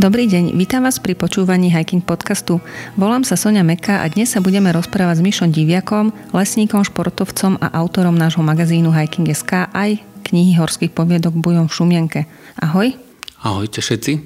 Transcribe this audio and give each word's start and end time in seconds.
Dobrý 0.00 0.24
deň, 0.24 0.56
vítam 0.56 0.88
vás 0.88 0.96
pri 0.96 1.12
počúvaní 1.12 1.68
Hiking 1.68 2.00
podcastu. 2.00 2.64
Volám 2.96 3.20
sa 3.20 3.36
Sonia 3.36 3.60
Meka 3.60 4.00
a 4.00 4.08
dnes 4.08 4.32
sa 4.32 4.40
budeme 4.40 4.72
rozprávať 4.72 5.20
s 5.20 5.24
Mišom 5.28 5.52
Diviakom, 5.52 6.16
lesníkom, 6.32 6.88
športovcom 6.88 7.60
a 7.60 7.68
autorom 7.76 8.16
nášho 8.16 8.40
magazínu 8.40 8.88
Hiking.sk 8.96 9.68
aj 9.68 10.00
knihy 10.24 10.56
horských 10.56 10.96
poviedok 10.96 11.36
Bujom 11.36 11.68
v 11.68 11.76
Šumienke. 11.76 12.20
Ahoj. 12.56 12.96
Ahojte 13.44 13.84
všetci. 13.84 14.24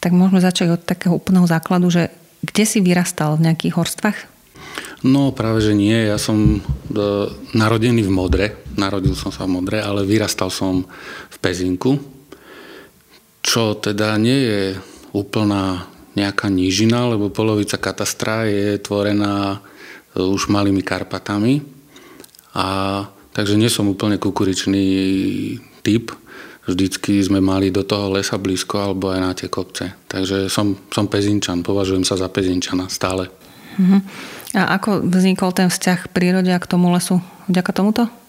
Tak 0.00 0.16
môžeme 0.16 0.40
začať 0.40 0.72
od 0.72 0.80
takého 0.80 1.20
úplného 1.20 1.44
základu, 1.44 1.92
že 1.92 2.08
kde 2.40 2.64
si 2.64 2.80
vyrastal 2.80 3.36
v 3.36 3.52
nejakých 3.52 3.76
horstvách? 3.76 4.18
No 5.04 5.36
práve, 5.36 5.60
že 5.60 5.76
nie. 5.76 6.00
Ja 6.08 6.16
som 6.16 6.40
e, 6.40 6.60
narodený 7.52 8.08
v 8.08 8.12
Modre. 8.16 8.46
Narodil 8.80 9.12
som 9.20 9.28
sa 9.28 9.44
v 9.44 9.52
Modre, 9.52 9.84
ale 9.84 10.08
vyrastal 10.08 10.48
som 10.48 10.88
v 11.28 11.36
Pezinku, 11.44 12.21
čo 13.42 13.74
teda 13.76 14.14
nie 14.16 14.38
je 14.38 14.62
úplná 15.12 15.90
nejaká 16.14 16.48
nížina, 16.48 17.10
lebo 17.10 17.32
polovica 17.32 17.76
katastra 17.76 18.46
je 18.48 18.78
tvorená 18.78 19.58
e, 19.58 20.22
už 20.22 20.48
malými 20.48 20.80
Karpatami. 20.84 21.64
A 22.52 22.66
takže 23.32 23.56
nie 23.56 23.72
som 23.72 23.88
úplne 23.88 24.20
kukuričný 24.20 24.84
typ. 25.80 26.12
Vždycky 26.62 27.18
sme 27.18 27.42
mali 27.42 27.74
do 27.74 27.82
toho 27.82 28.14
lesa 28.14 28.38
blízko 28.38 28.78
alebo 28.78 29.10
aj 29.10 29.20
na 29.20 29.32
tie 29.34 29.50
kopce. 29.50 29.98
Takže 30.06 30.46
som, 30.46 30.78
som 30.94 31.10
pezinčan, 31.10 31.66
považujem 31.66 32.06
sa 32.06 32.14
za 32.14 32.30
pezinčana 32.30 32.86
stále. 32.86 33.26
Uh-huh. 33.74 33.98
A 34.54 34.76
ako 34.78 35.02
vznikol 35.02 35.50
ten 35.56 35.72
vzťah 35.72 36.06
k 36.06 36.12
prírode 36.12 36.52
a 36.52 36.62
k 36.62 36.70
tomu 36.70 36.92
lesu? 36.92 37.18
Vďaka 37.48 37.72
tomuto? 37.72 38.21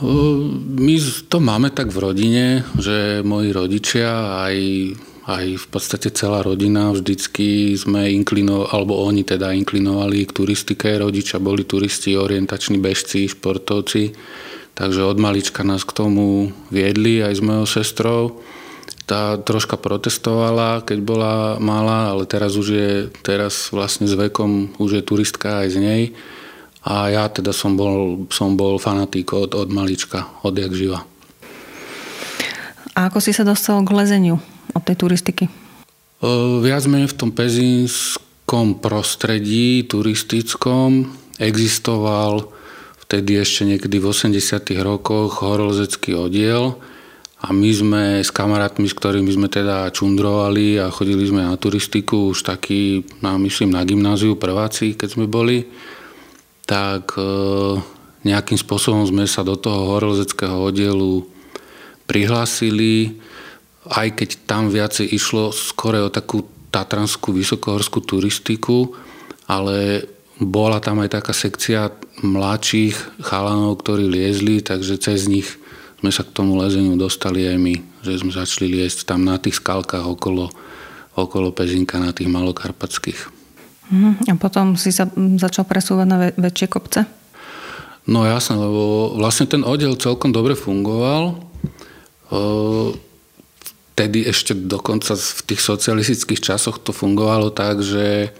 My 0.00 0.96
to 1.28 1.38
máme 1.44 1.68
tak 1.76 1.92
v 1.92 1.98
rodine, 2.00 2.64
že 2.80 3.20
moji 3.20 3.52
rodičia 3.52 4.40
aj, 4.48 4.56
aj 5.28 5.46
v 5.60 5.66
podstate 5.68 6.08
celá 6.16 6.40
rodina 6.40 6.88
vždycky 6.88 7.76
sme 7.76 8.08
inklinovali, 8.08 8.72
alebo 8.72 8.96
oni 9.04 9.28
teda 9.28 9.52
inklinovali 9.52 10.24
k 10.24 10.32
turistike. 10.32 10.96
Rodičia 10.96 11.36
boli 11.36 11.68
turisti, 11.68 12.16
orientační 12.16 12.80
bežci, 12.80 13.28
športovci. 13.28 14.16
Takže 14.72 15.04
od 15.04 15.20
malička 15.20 15.60
nás 15.60 15.84
k 15.84 15.92
tomu 15.92 16.48
viedli 16.72 17.20
aj 17.20 17.36
s 17.36 17.44
mojou 17.44 17.66
sestrou. 17.68 18.22
Tá 19.04 19.36
troška 19.36 19.76
protestovala, 19.76 20.80
keď 20.80 20.98
bola 21.04 21.34
malá, 21.60 22.16
ale 22.16 22.24
teraz 22.24 22.56
už 22.56 22.68
je, 22.72 22.92
teraz 23.20 23.68
vlastne 23.68 24.08
s 24.08 24.16
vekom 24.16 24.72
už 24.80 24.96
je 24.96 25.02
turistka 25.04 25.60
aj 25.60 25.68
z 25.76 25.78
nej 25.82 26.02
a 26.84 27.12
ja 27.12 27.28
teda 27.28 27.52
som 27.52 27.76
bol, 27.76 28.24
som 28.32 28.56
bol 28.56 28.80
fanatík 28.80 29.36
od, 29.36 29.52
od 29.52 29.68
malička, 29.68 30.28
jak 30.44 30.72
živa. 30.72 31.04
A 32.96 33.08
ako 33.08 33.20
si 33.20 33.36
sa 33.36 33.44
dostal 33.44 33.80
k 33.84 33.92
lezeniu 33.92 34.40
od 34.72 34.82
tej 34.84 34.96
turistiky? 34.96 35.44
Viac 36.60 36.84
menej 36.84 37.08
v 37.12 37.16
tom 37.16 37.30
pezínskom 37.32 38.76
prostredí 38.76 39.88
turistickom 39.88 41.08
existoval 41.40 42.52
vtedy 43.08 43.40
ešte 43.40 43.64
niekedy 43.64 43.96
v 43.96 44.06
80 44.12 44.36
rokoch 44.84 45.40
horolezecký 45.40 46.12
oddiel 46.12 46.76
a 47.40 47.56
my 47.56 47.70
sme 47.72 48.02
s 48.20 48.28
kamarátmi, 48.28 48.84
s 48.84 48.92
ktorými 48.92 49.32
sme 49.32 49.48
teda 49.48 49.88
čundrovali 49.96 50.76
a 50.76 50.92
chodili 50.92 51.24
sme 51.24 51.40
na 51.40 51.56
turistiku 51.56 52.36
už 52.36 52.44
taký, 52.44 53.00
no, 53.24 53.40
myslím, 53.40 53.72
na 53.72 53.80
gymnáziu 53.88 54.36
prváci, 54.36 54.92
keď 54.92 55.08
sme 55.16 55.24
boli, 55.24 55.64
tak 56.70 57.18
e, 57.18 57.26
nejakým 58.22 58.54
spôsobom 58.54 59.02
sme 59.02 59.26
sa 59.26 59.42
do 59.42 59.58
toho 59.58 59.90
horolezeckého 59.90 60.54
oddielu 60.54 61.26
prihlásili, 62.06 63.18
aj 63.90 64.14
keď 64.14 64.28
tam 64.46 64.70
viacej 64.70 65.10
išlo 65.10 65.50
skore 65.50 65.98
o 65.98 66.14
takú 66.14 66.46
tatranskú 66.70 67.34
vysokohorskú 67.34 68.06
turistiku, 68.06 68.94
ale 69.50 70.06
bola 70.38 70.78
tam 70.78 71.02
aj 71.02 71.18
taká 71.18 71.34
sekcia 71.34 71.90
mladších 72.22 73.18
chalanov, 73.26 73.82
ktorí 73.82 74.06
liezli, 74.06 74.62
takže 74.62 74.94
cez 75.02 75.26
nich 75.26 75.58
sme 75.98 76.14
sa 76.14 76.22
k 76.22 76.30
tomu 76.30 76.54
lezeniu 76.54 76.94
dostali 76.94 77.50
aj 77.50 77.58
my, 77.58 77.74
že 78.06 78.22
sme 78.22 78.30
začali 78.30 78.78
liesť 78.78 79.10
tam 79.10 79.26
na 79.26 79.42
tých 79.42 79.58
skalkách 79.58 80.06
okolo, 80.06 80.54
okolo 81.18 81.50
Pezinka, 81.50 81.98
na 81.98 82.14
tých 82.14 82.30
malokarpatských. 82.30 83.39
Uh-huh. 83.90 84.14
A 84.30 84.34
potom 84.38 84.78
si 84.78 84.94
sa 84.94 85.10
začal 85.14 85.66
presúvať 85.66 86.06
na 86.06 86.16
väčšie 86.38 86.66
kopce? 86.70 87.00
No 88.06 88.24
jasne, 88.24 88.56
lebo 88.56 89.14
vlastne 89.18 89.50
ten 89.50 89.66
oddiel 89.66 89.98
celkom 89.98 90.30
dobre 90.30 90.54
fungoval. 90.54 91.36
Vtedy 93.92 94.24
ešte 94.24 94.56
dokonca 94.56 95.12
v 95.18 95.40
tých 95.44 95.60
socialistických 95.60 96.40
časoch 96.40 96.80
to 96.80 96.94
fungovalo 96.94 97.52
tak, 97.52 97.84
že, 97.84 98.32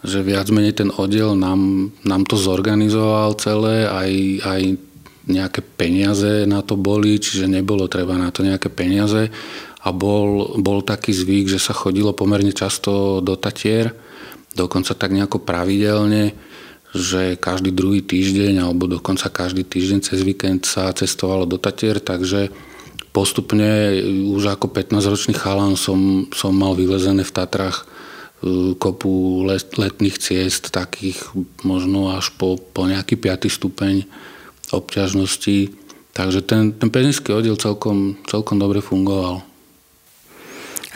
že 0.00 0.24
viac 0.24 0.48
menej 0.48 0.80
ten 0.80 0.90
oddiel 0.94 1.36
nám, 1.36 1.92
nám 2.06 2.24
to 2.24 2.40
zorganizoval 2.40 3.36
celé, 3.36 3.84
aj, 3.84 4.10
aj 4.46 4.62
nejaké 5.26 5.60
peniaze 5.60 6.46
na 6.46 6.62
to 6.62 6.78
boli, 6.78 7.18
čiže 7.18 7.50
nebolo 7.50 7.90
treba 7.90 8.14
na 8.14 8.30
to 8.30 8.46
nejaké 8.46 8.70
peniaze 8.70 9.28
a 9.82 9.88
bol, 9.90 10.56
bol 10.62 10.80
taký 10.80 11.12
zvyk, 11.12 11.50
že 11.50 11.60
sa 11.60 11.74
chodilo 11.74 12.14
pomerne 12.14 12.54
často 12.54 13.20
do 13.20 13.34
Tatier 13.34 13.92
dokonca 14.56 14.96
tak 14.96 15.12
nejako 15.12 15.44
pravidelne, 15.44 16.32
že 16.96 17.36
každý 17.36 17.70
druhý 17.76 18.00
týždeň 18.00 18.64
alebo 18.64 18.88
dokonca 18.88 19.28
každý 19.28 19.68
týždeň 19.68 19.98
cez 20.00 20.24
víkend 20.24 20.64
sa 20.64 20.88
cestovalo 20.96 21.44
do 21.44 21.60
Tatier, 21.60 22.00
takže 22.00 22.48
postupne 23.12 23.96
už 24.32 24.56
ako 24.56 24.72
15-ročný 24.72 25.32
chalan 25.36 25.76
som, 25.76 26.28
som 26.36 26.52
mal 26.52 26.76
vylezené 26.76 27.24
v 27.24 27.32
Tatrach 27.32 27.84
e, 28.44 28.76
kopu 28.76 29.44
let, 29.48 29.72
letných 29.76 30.20
ciest, 30.20 30.68
takých 30.68 31.20
možno 31.64 32.12
až 32.12 32.32
po, 32.36 32.60
po 32.60 32.84
nejaký 32.84 33.16
5. 33.16 33.48
stupeň 33.48 34.04
obťažnosti. 34.68 35.72
Takže 36.12 36.40
ten, 36.44 36.76
ten 36.76 36.92
pezinský 36.92 37.32
oddiel 37.32 37.56
celkom, 37.56 38.20
celkom 38.28 38.60
dobre 38.60 38.84
fungoval. 38.84 39.45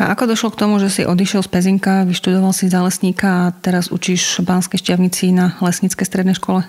A 0.00 0.16
ako 0.16 0.32
došlo 0.32 0.48
k 0.56 0.60
tomu, 0.64 0.80
že 0.80 0.88
si 0.88 1.02
odišiel 1.04 1.44
z 1.44 1.52
Pezinka, 1.52 2.08
vyštudoval 2.08 2.56
si 2.56 2.72
za 2.72 2.80
lesníka 2.80 3.28
a 3.28 3.52
teraz 3.52 3.92
učíš 3.92 4.40
v 4.40 4.48
Banskej 4.48 4.80
šťavnici 4.80 5.28
na 5.36 5.60
lesníckej 5.60 6.08
strednej 6.08 6.40
škole? 6.40 6.64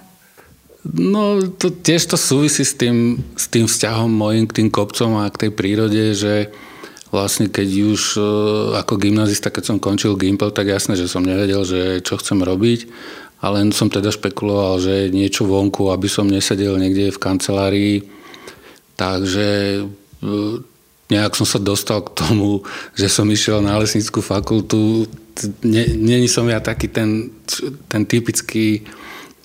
No, 0.84 1.40
to 1.56 1.72
tiež 1.72 2.12
to 2.12 2.20
súvisí 2.20 2.68
s 2.68 2.76
tým, 2.76 3.24
s 3.40 3.48
tým 3.48 3.72
vzťahom 3.72 4.12
mojim 4.12 4.52
k 4.52 4.60
tým 4.60 4.68
kopcom 4.68 5.24
a 5.24 5.32
k 5.32 5.48
tej 5.48 5.52
prírode, 5.56 6.12
že 6.12 6.52
vlastne 7.08 7.48
keď 7.48 7.70
už 7.96 8.02
e, 8.18 8.22
ako 8.84 9.00
gymnazista, 9.00 9.48
keď 9.48 9.64
som 9.64 9.78
končil 9.80 10.20
Gimpel, 10.20 10.52
tak 10.52 10.68
jasné, 10.68 11.00
že 11.00 11.08
som 11.08 11.24
nevedel, 11.24 11.64
že 11.64 12.04
čo 12.04 12.20
chcem 12.20 12.44
robiť, 12.44 12.90
ale 13.40 13.64
len 13.64 13.72
som 13.72 13.88
teda 13.88 14.12
špekuloval, 14.12 14.84
že 14.84 15.14
niečo 15.14 15.48
vonku, 15.48 15.88
aby 15.94 16.12
som 16.12 16.28
nesedel 16.28 16.76
niekde 16.76 17.16
v 17.16 17.22
kancelárii. 17.22 17.96
Takže 19.00 19.48
e, 19.80 19.84
nejak 21.12 21.36
som 21.36 21.44
sa 21.44 21.60
dostal 21.60 22.00
k 22.08 22.16
tomu, 22.16 22.64
že 22.96 23.12
som 23.12 23.28
išiel 23.28 23.60
na 23.60 23.76
lesnickú 23.76 24.24
fakultu. 24.24 25.06
Není 25.64 26.32
som 26.32 26.48
ja 26.48 26.64
taký 26.64 26.88
ten, 26.88 27.36
ten 27.92 28.08
typický 28.08 28.88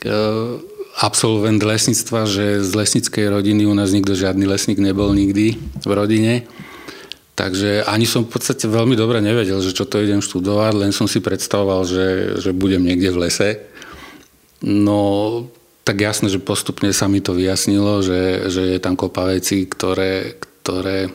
uh, 0.07 0.63
absolvent 1.03 1.61
lesníctva, 1.61 2.25
že 2.25 2.63
z 2.63 2.71
lesnickej 2.73 3.29
rodiny 3.35 3.67
u 3.67 3.75
nás 3.75 3.91
nikto 3.91 4.15
žiadny 4.15 4.47
lesník 4.47 4.79
nebol 4.79 5.11
nikdy 5.11 5.59
v 5.83 5.93
rodine. 5.93 6.47
Takže 7.37 7.85
ani 7.85 8.09
som 8.09 8.25
v 8.25 8.33
podstate 8.33 8.65
veľmi 8.65 8.97
dobre 8.97 9.21
nevedel, 9.21 9.61
že 9.61 9.77
čo 9.77 9.85
to 9.85 10.01
idem 10.01 10.25
študovať, 10.25 10.73
len 10.73 10.93
som 10.97 11.05
si 11.05 11.21
predstavoval, 11.21 11.85
že, 11.85 12.41
že 12.41 12.57
budem 12.57 12.81
niekde 12.81 13.13
v 13.13 13.29
lese. 13.29 13.51
No, 14.65 15.45
tak 15.85 16.01
jasné, 16.01 16.33
že 16.33 16.41
postupne 16.41 16.89
sa 16.97 17.13
mi 17.13 17.21
to 17.21 17.37
vyjasnilo, 17.37 18.01
že, 18.01 18.49
že 18.49 18.63
je 18.73 18.79
tam 18.81 18.97
kopa 18.97 19.29
vecí, 19.29 19.69
ktoré, 19.69 20.41
ktoré 20.65 21.13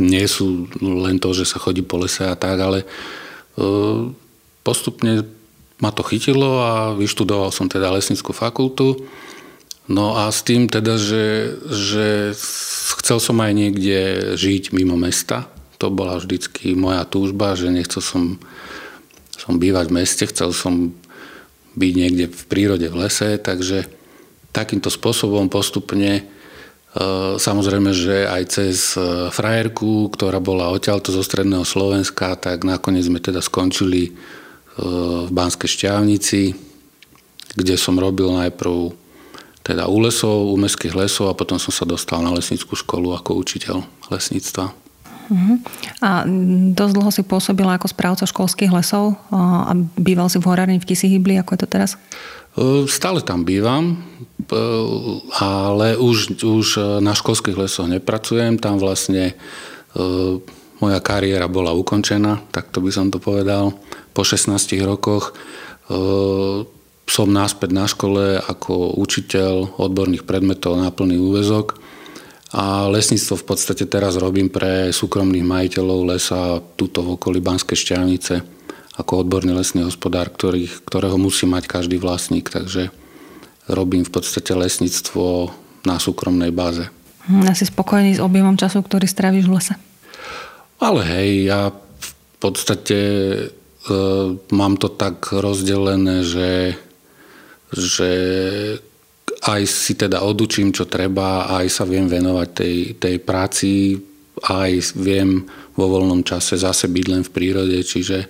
nie 0.00 0.24
sú 0.24 0.66
len 0.80 1.20
to, 1.20 1.36
že 1.36 1.44
sa 1.44 1.60
chodí 1.60 1.84
po 1.84 2.00
lese 2.00 2.24
a 2.24 2.34
tak, 2.34 2.56
ale 2.58 2.82
e, 2.82 2.86
postupne 4.64 5.28
ma 5.80 5.92
to 5.92 6.04
chytilo 6.04 6.60
a 6.60 6.72
vyštudoval 6.92 7.52
som 7.52 7.68
teda 7.68 7.92
lesnickú 7.92 8.32
fakultu. 8.36 9.08
No 9.90 10.14
a 10.14 10.28
s 10.30 10.44
tým 10.44 10.68
teda, 10.70 11.00
že, 11.00 11.56
že 11.66 12.36
chcel 13.00 13.18
som 13.18 13.36
aj 13.40 13.52
niekde 13.56 13.98
žiť 14.36 14.76
mimo 14.76 14.94
mesta. 14.94 15.50
To 15.80 15.88
bola 15.88 16.20
vždycky 16.20 16.76
moja 16.76 17.02
túžba, 17.08 17.56
že 17.56 17.72
nechcel 17.72 18.04
som, 18.04 18.36
som 19.34 19.56
bývať 19.56 19.88
v 19.88 19.96
meste, 20.04 20.24
chcel 20.28 20.52
som 20.52 20.92
byť 21.74 21.92
niekde 21.96 22.24
v 22.28 22.42
prírode, 22.46 22.86
v 22.86 23.08
lese, 23.08 23.40
takže 23.40 23.88
takýmto 24.52 24.90
spôsobom 24.90 25.48
postupne 25.48 26.26
samozrejme, 27.38 27.94
že 27.94 28.26
aj 28.26 28.42
cez 28.50 28.98
eh, 28.98 29.30
frajerku, 29.30 30.10
ktorá 30.10 30.42
bola 30.42 30.74
odtiaľto 30.74 31.14
zo 31.14 31.22
stredného 31.22 31.62
Slovenska, 31.62 32.34
tak 32.34 32.66
nakoniec 32.66 33.06
sme 33.06 33.22
teda 33.22 33.38
skončili 33.38 34.10
eh, 34.10 34.12
v 35.26 35.30
Banskej 35.30 35.70
šťavnici, 35.70 36.42
kde 37.54 37.74
som 37.78 37.94
robil 37.94 38.34
najprv 38.34 38.98
teda 39.62 39.86
u 39.86 40.02
lesov, 40.02 40.50
u 40.50 40.56
mestských 40.58 40.96
lesov 40.96 41.30
a 41.30 41.38
potom 41.38 41.60
som 41.62 41.70
sa 41.70 41.86
dostal 41.86 42.24
na 42.26 42.34
lesnickú 42.34 42.74
školu 42.74 43.14
ako 43.14 43.38
učiteľ 43.38 43.86
lesníctva. 44.10 44.72
Uh-huh. 45.30 45.62
A 46.02 46.26
dosť 46.74 46.92
dlho 46.96 47.10
si 47.14 47.22
pôsobila 47.22 47.78
ako 47.78 47.86
správca 47.86 48.26
školských 48.26 48.72
lesov 48.74 49.14
a 49.30 49.70
býval 49.94 50.26
si 50.26 50.42
v 50.42 50.48
horárni 50.50 50.82
v 50.82 50.88
Tisihybli, 50.90 51.38
ako 51.38 51.54
je 51.54 51.60
to 51.62 51.68
teraz? 51.70 51.94
Stále 52.90 53.22
tam 53.22 53.46
bývam, 53.46 54.02
ale 55.38 55.94
už, 55.94 56.42
už 56.42 56.66
na 56.98 57.14
školských 57.14 57.54
lesoch 57.54 57.86
nepracujem. 57.86 58.58
Tam 58.58 58.82
vlastne 58.82 59.38
moja 60.82 60.98
kariéra 60.98 61.46
bola 61.46 61.70
ukončená, 61.76 62.42
tak 62.50 62.74
to 62.74 62.82
by 62.82 62.90
som 62.90 63.12
to 63.12 63.22
povedal. 63.22 63.78
Po 64.10 64.26
16 64.26 64.50
rokoch 64.82 65.38
som 67.10 67.26
náspäť 67.30 67.70
na 67.70 67.86
škole 67.86 68.38
ako 68.38 68.98
učiteľ 68.98 69.78
odborných 69.78 70.26
predmetov 70.26 70.78
na 70.78 70.90
plný 70.94 71.18
úvezok 71.18 71.78
a 72.50 72.90
lesníctvo 72.90 73.34
v 73.38 73.46
podstate 73.46 73.86
teraz 73.86 74.18
robím 74.18 74.50
pre 74.50 74.90
súkromných 74.90 75.46
majiteľov 75.46 76.00
lesa 76.06 76.58
túto 76.74 77.02
v 77.06 77.14
okolí 77.14 77.38
Banskej 77.38 77.78
šťavnice 77.78 78.34
ako 79.00 79.24
odborný 79.24 79.56
lesný 79.56 79.88
hospodár, 79.88 80.28
ktorý, 80.28 80.68
ktorého 80.84 81.16
musí 81.16 81.48
mať 81.48 81.64
každý 81.66 81.96
vlastník. 81.96 82.52
Takže 82.52 82.92
robím 83.66 84.04
v 84.04 84.12
podstate 84.12 84.52
lesníctvo 84.52 85.50
na 85.88 85.96
súkromnej 85.96 86.52
báze. 86.52 86.86
Hm, 87.28 87.48
asi 87.48 87.64
spokojný 87.64 88.16
s 88.16 88.20
objemom 88.20 88.60
času, 88.60 88.84
ktorý 88.84 89.08
stráviš 89.08 89.48
v 89.48 89.54
lese? 89.56 89.74
Ale 90.80 91.00
hej, 91.04 91.30
ja 91.48 91.72
v 91.72 92.12
podstate 92.40 92.98
e, 93.00 93.44
mám 94.52 94.80
to 94.80 94.88
tak 94.88 95.28
rozdelené, 95.28 96.24
že, 96.24 96.76
že 97.72 98.10
aj 99.44 99.62
si 99.68 99.92
teda 99.96 100.24
odučím, 100.24 100.72
čo 100.72 100.88
treba, 100.88 101.48
aj 101.48 101.66
sa 101.68 101.84
viem 101.84 102.08
venovať 102.08 102.48
tej, 102.52 102.76
tej 102.96 103.16
práci, 103.20 103.96
aj 104.40 104.96
viem 104.96 105.44
vo 105.76 105.86
voľnom 105.88 106.24
čase 106.24 106.56
zase 106.56 106.88
byť 106.88 107.06
len 107.08 107.22
v 107.24 107.32
prírode, 107.32 107.76
čiže 107.84 108.28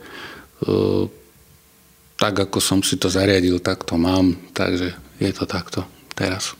tak 2.21 2.35
ako 2.37 2.61
som 2.61 2.85
si 2.85 3.01
to 3.01 3.09
zariadil, 3.09 3.57
tak 3.65 3.89
to 3.89 3.97
mám, 3.97 4.37
takže 4.53 4.93
je 5.17 5.31
to 5.33 5.49
takto 5.49 5.89
teraz. 6.12 6.53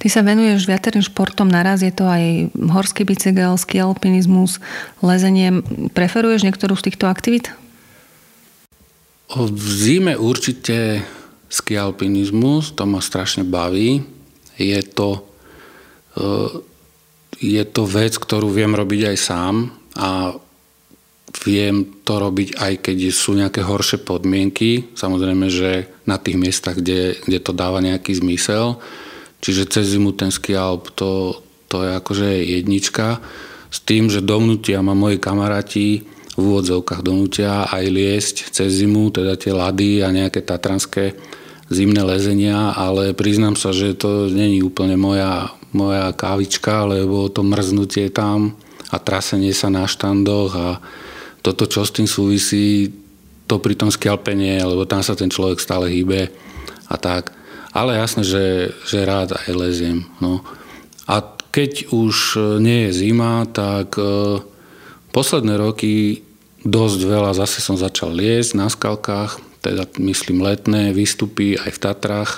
Ty 0.00 0.06
sa 0.08 0.20
venuješ 0.24 0.64
viacerým 0.64 1.04
športom 1.04 1.48
naraz, 1.48 1.84
je 1.84 1.92
to 1.92 2.08
aj 2.08 2.52
horský 2.56 3.04
bicykel, 3.04 3.56
ski 3.60 3.80
alpinizmus, 3.80 4.60
lezenie. 5.04 5.64
Preferuješ 5.92 6.44
niektorú 6.44 6.74
z 6.76 6.92
týchto 6.92 7.06
aktivít? 7.08 7.52
V 9.28 9.66
zime 9.68 10.16
určite 10.16 11.04
skialpinizmus, 11.52 12.72
to 12.72 12.84
ma 12.88 13.00
strašne 13.04 13.44
baví. 13.44 14.04
Je 14.56 14.80
to, 14.88 15.24
eh, 16.16 16.50
je 17.38 17.62
to 17.68 17.82
vec, 17.84 18.16
ktorú 18.16 18.48
viem 18.48 18.72
robiť 18.72 19.14
aj 19.14 19.16
sám 19.16 19.54
a 19.96 20.32
viem 21.44 21.86
to 22.02 22.18
robiť 22.18 22.58
aj 22.58 22.72
keď 22.82 22.98
sú 23.14 23.38
nejaké 23.38 23.62
horšie 23.62 24.02
podmienky. 24.02 24.90
Samozrejme, 24.96 25.46
že 25.52 25.86
na 26.08 26.16
tých 26.18 26.40
miestach, 26.40 26.78
kde, 26.78 27.18
kde 27.22 27.38
to 27.38 27.52
dáva 27.54 27.78
nejaký 27.84 28.16
zmysel. 28.16 28.80
Čiže 29.38 29.70
cez 29.70 29.94
zimu 29.94 30.16
ten 30.18 30.34
skialp 30.34 30.90
to, 30.98 31.42
to 31.70 31.86
je 31.86 31.90
akože 31.94 32.28
jednička. 32.42 33.22
S 33.68 33.78
tým, 33.84 34.08
že 34.08 34.24
domnutia 34.24 34.80
ma 34.80 34.96
moji 34.96 35.20
kamaráti 35.20 36.08
v 36.38 36.42
úvodzovkách 36.42 37.02
donútia 37.02 37.66
aj 37.66 37.84
liesť 37.90 38.36
cez 38.54 38.82
zimu, 38.82 39.10
teda 39.10 39.34
tie 39.34 39.50
lady 39.50 40.06
a 40.06 40.14
nejaké 40.14 40.46
tatranské 40.46 41.18
zimné 41.68 42.00
lezenia, 42.06 42.72
ale 42.72 43.12
priznám 43.12 43.58
sa, 43.58 43.74
že 43.74 43.92
to 43.98 44.30
není 44.30 44.64
úplne 44.64 44.96
moja, 44.96 45.52
moja 45.74 46.14
kávička, 46.14 46.88
lebo 46.88 47.28
to 47.28 47.44
mrznutie 47.44 48.08
tam 48.08 48.56
a 48.88 48.96
trasenie 48.96 49.52
sa 49.52 49.68
na 49.68 49.84
štandoch 49.84 50.52
a 50.56 50.68
toto, 51.42 51.66
čo 51.70 51.86
s 51.86 51.94
tým 51.94 52.08
súvisí, 52.08 52.92
to 53.48 53.56
pri 53.56 53.74
tom 53.74 53.88
skalpenie, 53.88 54.60
lebo 54.60 54.84
tam 54.84 55.00
sa 55.00 55.16
ten 55.16 55.32
človek 55.32 55.56
stále 55.58 55.88
hýbe 55.88 56.28
a 56.88 56.94
tak. 57.00 57.32
Ale 57.72 57.96
jasné, 57.96 58.22
že, 58.24 58.76
že 58.84 59.08
rád 59.08 59.36
aj 59.36 59.50
leziem. 59.56 60.04
No. 60.20 60.44
A 61.08 61.24
keď 61.48 61.88
už 61.88 62.36
nie 62.60 62.88
je 62.88 63.08
zima, 63.08 63.48
tak 63.48 63.96
e, 63.96 64.44
posledné 65.16 65.56
roky 65.56 66.20
dosť 66.66 67.00
veľa 67.08 67.32
zase 67.32 67.64
som 67.64 67.80
začal 67.80 68.12
liesť 68.12 68.52
na 68.58 68.68
skalkách, 68.68 69.40
teda 69.64 69.88
myslím 70.04 70.44
letné 70.44 70.92
výstupy 70.92 71.56
aj 71.56 71.70
v 71.72 71.82
Tatrách. 71.82 72.32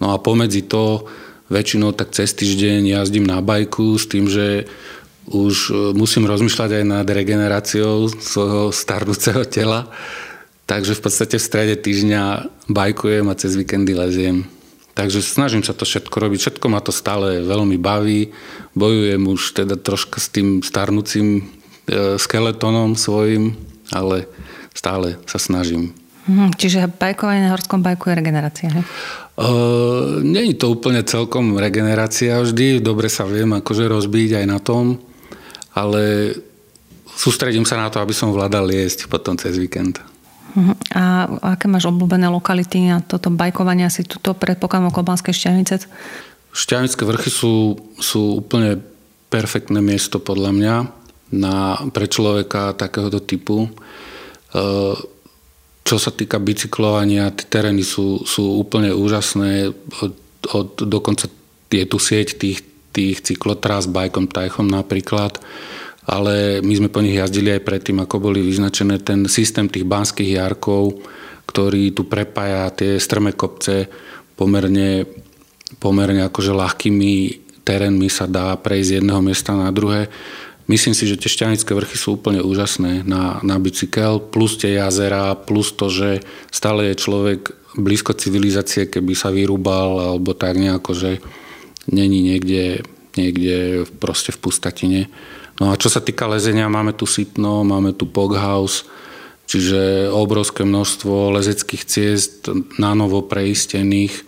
No 0.00 0.16
a 0.16 0.16
pomedzi 0.16 0.64
to 0.64 1.04
väčšinou 1.52 1.92
tak 1.92 2.14
cez 2.16 2.32
týždeň 2.32 2.96
jazdím 2.96 3.26
na 3.26 3.42
bajku 3.44 3.98
s 3.98 4.06
tým, 4.08 4.30
že 4.30 4.70
už 5.28 5.56
e, 5.68 5.72
musím 5.92 6.24
rozmýšľať 6.24 6.70
aj 6.80 6.84
nad 6.86 7.06
regeneráciou 7.06 8.08
svojho 8.08 8.72
starnúceho 8.72 9.44
tela. 9.44 9.90
Takže 10.64 10.94
v 10.96 11.02
podstate 11.02 11.36
v 11.36 11.46
strede 11.50 11.74
týždňa 11.76 12.22
bajkujem 12.70 13.26
a 13.26 13.34
cez 13.34 13.58
víkendy 13.58 13.92
leziem. 13.92 14.46
Takže 14.94 15.22
snažím 15.22 15.66
sa 15.66 15.74
to 15.74 15.82
všetko 15.82 16.14
robiť. 16.14 16.38
Všetko 16.38 16.66
ma 16.70 16.78
to 16.78 16.94
stále 16.94 17.42
veľmi 17.42 17.74
baví. 17.80 18.30
Bojujem 18.78 19.22
už 19.26 19.54
teda 19.58 19.74
troška 19.74 20.22
s 20.22 20.30
tým 20.30 20.62
starnúcim 20.62 21.40
e, 21.40 21.42
skeletónom 22.16 22.94
svojim, 22.94 23.58
ale 23.90 24.30
stále 24.74 25.18
sa 25.26 25.42
snažím. 25.42 25.92
Mhm, 26.30 26.54
čiže 26.54 26.86
bajkovanie 26.86 27.48
na 27.48 27.54
horskom 27.56 27.82
bajku 27.82 28.12
je 28.12 28.14
regenerácia, 28.14 28.68
hej? 28.70 28.84
Uh, 29.40 30.20
nie 30.20 30.52
je 30.52 30.60
to 30.60 30.68
úplne 30.68 31.00
celkom 31.00 31.56
regenerácia 31.56 32.36
vždy, 32.44 32.84
dobre 32.84 33.08
sa 33.08 33.24
viem 33.24 33.48
akože 33.56 33.88
rozbiť 33.88 34.44
aj 34.44 34.46
na 34.46 34.60
tom, 34.60 35.00
ale 35.74 36.34
sústredím 37.14 37.66
sa 37.66 37.78
na 37.78 37.90
to, 37.90 38.02
aby 38.02 38.14
som 38.14 38.34
vládal 38.34 38.70
jesť 38.70 39.06
potom 39.10 39.36
cez 39.36 39.58
víkend. 39.58 40.00
Uh-huh. 40.50 40.74
A 40.94 41.30
aké 41.54 41.70
máš 41.70 41.86
obľúbené 41.86 42.26
lokality 42.26 42.90
na 42.90 42.98
toto 42.98 43.30
bajkovanie? 43.30 43.86
Asi 43.86 44.02
tuto 44.02 44.34
predpokladám 44.34 44.90
okolo 44.90 45.14
Banskej 45.14 45.34
Šťavnice? 45.34 45.86
Šťavnické 46.50 47.02
vrchy 47.06 47.30
sú, 47.30 47.78
sú 48.02 48.42
úplne 48.42 48.82
perfektné 49.30 49.78
miesto 49.78 50.18
podľa 50.18 50.50
mňa 50.50 50.74
na, 51.30 51.78
pre 51.94 52.10
človeka 52.10 52.74
takéhoto 52.74 53.22
typu. 53.22 53.70
Uh, 54.50 54.98
čo 55.86 55.96
sa 56.02 56.10
týka 56.10 56.42
bicyklovania, 56.42 57.30
tie 57.30 57.46
terény 57.46 57.86
sú, 57.86 58.26
sú 58.26 58.58
úplne 58.58 58.90
úžasné. 58.90 59.70
Od, 60.02 60.12
od, 60.50 60.68
dokonca 60.82 61.30
je 61.70 61.86
tu 61.86 61.98
sieť 62.02 62.34
tých, 62.34 62.66
tých 62.90 63.22
cyklotrás 63.22 63.86
bajkom 63.86 64.26
tajchom 64.26 64.66
napríklad, 64.66 65.38
ale 66.10 66.58
my 66.64 66.74
sme 66.74 66.88
po 66.90 66.98
nich 67.04 67.14
jazdili 67.14 67.54
aj 67.54 67.62
predtým, 67.62 68.02
ako 68.02 68.30
boli 68.30 68.42
vyznačené 68.42 68.98
ten 68.98 69.30
systém 69.30 69.70
tých 69.70 69.86
banských 69.86 70.42
jarkov, 70.42 70.98
ktorý 71.46 71.94
tu 71.94 72.06
prepája 72.06 72.70
tie 72.74 72.98
strmé 72.98 73.34
kopce 73.34 73.86
pomerne, 74.34 75.06
pomerne 75.78 76.26
akože 76.26 76.50
ľahkými 76.54 77.12
terénmi 77.62 78.08
sa 78.10 78.26
dá 78.26 78.56
prejsť 78.58 78.86
z 78.86 78.94
jedného 79.02 79.20
miesta 79.22 79.52
na 79.54 79.70
druhé. 79.70 80.10
Myslím 80.70 80.94
si, 80.94 81.10
že 81.10 81.18
tie 81.18 81.26
šťanické 81.26 81.74
vrchy 81.74 81.98
sú 81.98 82.14
úplne 82.14 82.42
úžasné 82.46 83.02
na, 83.02 83.42
na 83.42 83.58
bicykel, 83.58 84.22
plus 84.22 84.54
tie 84.54 84.78
jazera, 84.78 85.34
plus 85.34 85.74
to, 85.74 85.90
že 85.90 86.22
stále 86.54 86.94
je 86.94 87.02
človek 87.02 87.54
blízko 87.74 88.14
civilizácie, 88.14 88.86
keby 88.86 89.14
sa 89.18 89.34
vyrúbal, 89.34 89.98
alebo 90.14 90.30
tak 90.34 90.58
nejako, 90.58 90.90
že 90.94 91.10
není 91.88 92.20
niekde, 92.20 92.82
niekde 93.16 93.86
proste 94.02 94.32
v 94.34 94.42
pustatine. 94.42 95.00
No 95.60 95.72
a 95.72 95.80
čo 95.80 95.92
sa 95.92 96.00
týka 96.00 96.24
lezenia, 96.24 96.72
máme 96.72 96.96
tu 96.96 97.04
Sitno, 97.04 97.64
máme 97.64 97.92
tu 97.92 98.08
Poghouse, 98.08 98.88
čiže 99.44 100.08
obrovské 100.08 100.64
množstvo 100.64 101.36
lezeckých 101.36 101.84
ciest 101.84 102.48
na 102.80 102.96
novo 102.96 103.20
preistených, 103.20 104.24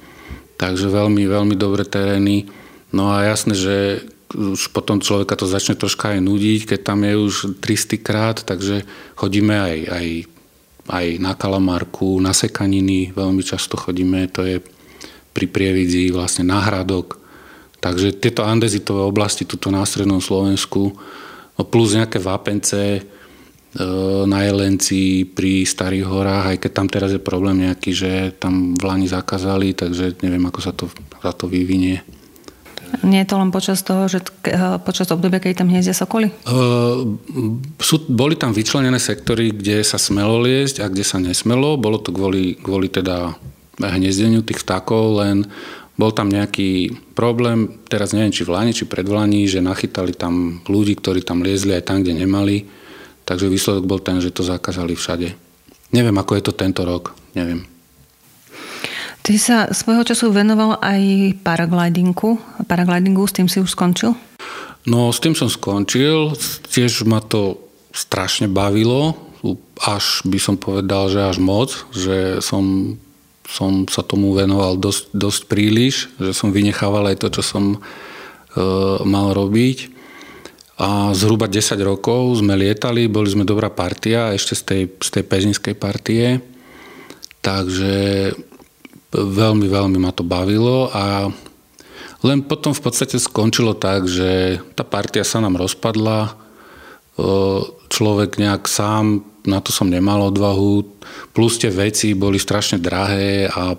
takže 0.61 0.93
veľmi, 0.93 1.25
veľmi 1.25 1.55
dobré 1.57 1.89
terény. 1.89 2.51
No 2.93 3.09
a 3.09 3.25
jasné, 3.25 3.57
že 3.57 3.77
už 4.35 4.73
potom 4.73 5.01
človeka 5.01 5.37
to 5.37 5.49
začne 5.49 5.77
troška 5.77 6.17
aj 6.17 6.21
nudiť, 6.25 6.61
keď 6.75 6.81
tam 6.83 7.05
je 7.05 7.15
už 7.17 7.35
300 7.61 8.01
krát, 8.01 8.37
takže 8.43 8.85
chodíme 9.17 9.55
aj, 9.57 9.77
aj, 9.89 10.07
aj 10.89 11.07
na 11.21 11.33
Kalamarku, 11.37 12.19
na 12.19 12.33
Sekaniny, 12.35 13.13
veľmi 13.15 13.41
často 13.45 13.77
chodíme, 13.77 14.29
to 14.33 14.43
je 14.45 14.57
pri 15.33 15.47
Prievidzi, 15.49 16.13
vlastne 16.13 16.49
na 16.49 16.61
Hradok. 16.61 17.22
Takže 17.83 18.15
tieto 18.23 18.47
andezitové 18.47 19.03
oblasti 19.03 19.43
tuto 19.43 19.75
na 19.75 19.83
strednom 19.83 20.23
Slovensku, 20.23 20.95
no 21.59 21.63
plus 21.67 21.99
nejaké 21.99 22.23
vápence, 22.23 22.79
e, 22.79 23.01
na 24.23 24.47
Jelenci, 24.47 25.27
pri 25.27 25.67
Starých 25.67 26.07
horách, 26.07 26.45
aj 26.55 26.59
keď 26.63 26.71
tam 26.71 26.87
teraz 26.87 27.11
je 27.11 27.19
problém 27.19 27.67
nejaký, 27.67 27.91
že 27.91 28.11
tam 28.39 28.79
v 28.79 28.83
Lani 28.87 29.11
zakázali, 29.11 29.75
takže 29.75 30.23
neviem, 30.23 30.47
ako 30.47 30.61
sa 30.63 30.71
to, 30.71 30.87
sa 31.19 31.35
to 31.35 31.51
vyvinie. 31.51 32.07
Nie 33.03 33.25
je 33.25 33.35
to 33.35 33.41
len 33.41 33.51
počas 33.51 33.83
toho, 33.83 34.07
že 34.07 34.23
eh, 34.47 34.79
počas 34.85 35.11
obdobia, 35.11 35.43
keď 35.43 35.65
tam 35.65 35.73
hniezdia 35.73 35.97
sokoly? 35.97 36.29
Uh, 36.45 37.17
sú, 37.81 38.05
boli 38.07 38.37
tam 38.37 38.53
vyčlenené 38.53 39.01
sektory, 39.01 39.51
kde 39.51 39.81
sa 39.81 39.97
smelo 39.97 40.39
liesť 40.45 40.85
a 40.85 40.93
kde 40.93 41.03
sa 41.03 41.17
nesmelo. 41.17 41.81
Bolo 41.81 41.99
to 41.99 42.13
kvôli, 42.13 42.61
kvôli 42.61 42.93
teda 42.93 43.33
hniezdeniu 43.81 44.45
tých 44.45 44.61
vtákov, 44.61 45.25
len 45.25 45.49
bol 45.97 46.11
tam 46.17 46.33
nejaký 46.33 46.95
problém, 47.13 47.85
teraz 47.89 48.17
neviem, 48.17 48.33
či 48.33 48.49
v 48.49 48.53
Lani, 48.57 48.73
či 48.73 48.89
pred 48.89 49.05
Lani, 49.05 49.45
že 49.45 49.61
nachytali 49.61 50.17
tam 50.17 50.65
ľudí, 50.65 50.97
ktorí 50.97 51.21
tam 51.21 51.45
liezli 51.45 51.77
aj 51.77 51.85
tam, 51.85 52.01
kde 52.01 52.17
nemali. 52.17 52.65
Takže 53.29 53.53
výsledok 53.53 53.85
bol 53.87 54.01
ten, 54.01 54.19
že 54.19 54.35
to 54.35 54.43
zakázali 54.43 54.97
všade. 54.97 55.29
Neviem, 55.93 56.17
ako 56.17 56.33
je 56.41 56.43
to 56.49 56.53
tento 56.57 56.83
rok, 56.89 57.13
neviem. 57.37 57.69
Ty 59.23 59.35
sa 59.39 59.57
svojho 59.71 60.03
času 60.03 60.35
venoval 60.35 60.83
aj 60.83 61.37
paraglidingu. 61.47 62.43
Paraglidingu, 62.67 63.23
s 63.23 63.37
tým 63.39 63.47
si 63.47 63.63
už 63.63 63.71
skončil? 63.71 64.19
No, 64.83 65.15
s 65.15 65.23
tým 65.23 65.39
som 65.39 65.47
skončil. 65.47 66.35
Tiež 66.67 67.07
ma 67.07 67.23
to 67.23 67.63
strašne 67.95 68.51
bavilo. 68.51 69.15
Až 69.79 70.27
by 70.27 70.39
som 70.43 70.59
povedal, 70.59 71.07
že 71.07 71.23
až 71.23 71.39
moc. 71.39 71.71
Že 71.95 72.43
som 72.43 72.97
som 73.53 73.85
sa 73.85 74.01
tomu 74.01 74.33
venoval 74.33 74.81
dosť, 74.81 75.13
dosť 75.13 75.43
príliš, 75.45 76.09
že 76.17 76.33
som 76.33 76.49
vynechával 76.57 77.13
aj 77.13 77.21
to, 77.21 77.29
čo 77.29 77.43
som 77.45 77.65
e, 77.77 77.79
mal 79.05 79.37
robiť. 79.37 79.93
A 80.81 81.13
zhruba 81.13 81.53
10 81.53 81.77
rokov 81.85 82.41
sme 82.41 82.57
lietali, 82.57 83.13
boli 83.13 83.29
sme 83.29 83.45
dobrá 83.45 83.69
partia, 83.69 84.33
ešte 84.33 84.57
z 84.57 84.63
tej, 84.65 84.83
z 85.05 85.09
tej 85.21 85.25
pezinskej 85.29 85.75
partie. 85.77 86.41
Takže 87.45 88.33
veľmi, 89.13 89.69
veľmi 89.69 89.99
ma 90.01 90.17
to 90.17 90.25
bavilo 90.25 90.89
a 90.89 91.29
len 92.23 92.39
potom 92.47 92.73
v 92.73 92.83
podstate 92.87 93.19
skončilo 93.21 93.77
tak, 93.77 94.09
že 94.09 94.63
tá 94.79 94.87
partia 94.87 95.27
sa 95.27 95.43
nám 95.45 95.61
rozpadla, 95.61 96.19
e, 96.25 96.33
človek 97.93 98.41
nejak 98.41 98.65
sám 98.65 99.27
na 99.47 99.59
to 99.59 99.75
som 99.75 99.91
nemal 99.91 100.31
odvahu, 100.31 100.87
plus 101.35 101.59
tie 101.59 101.71
veci 101.73 102.15
boli 102.15 102.39
strašne 102.39 102.79
drahé 102.79 103.51
a 103.51 103.75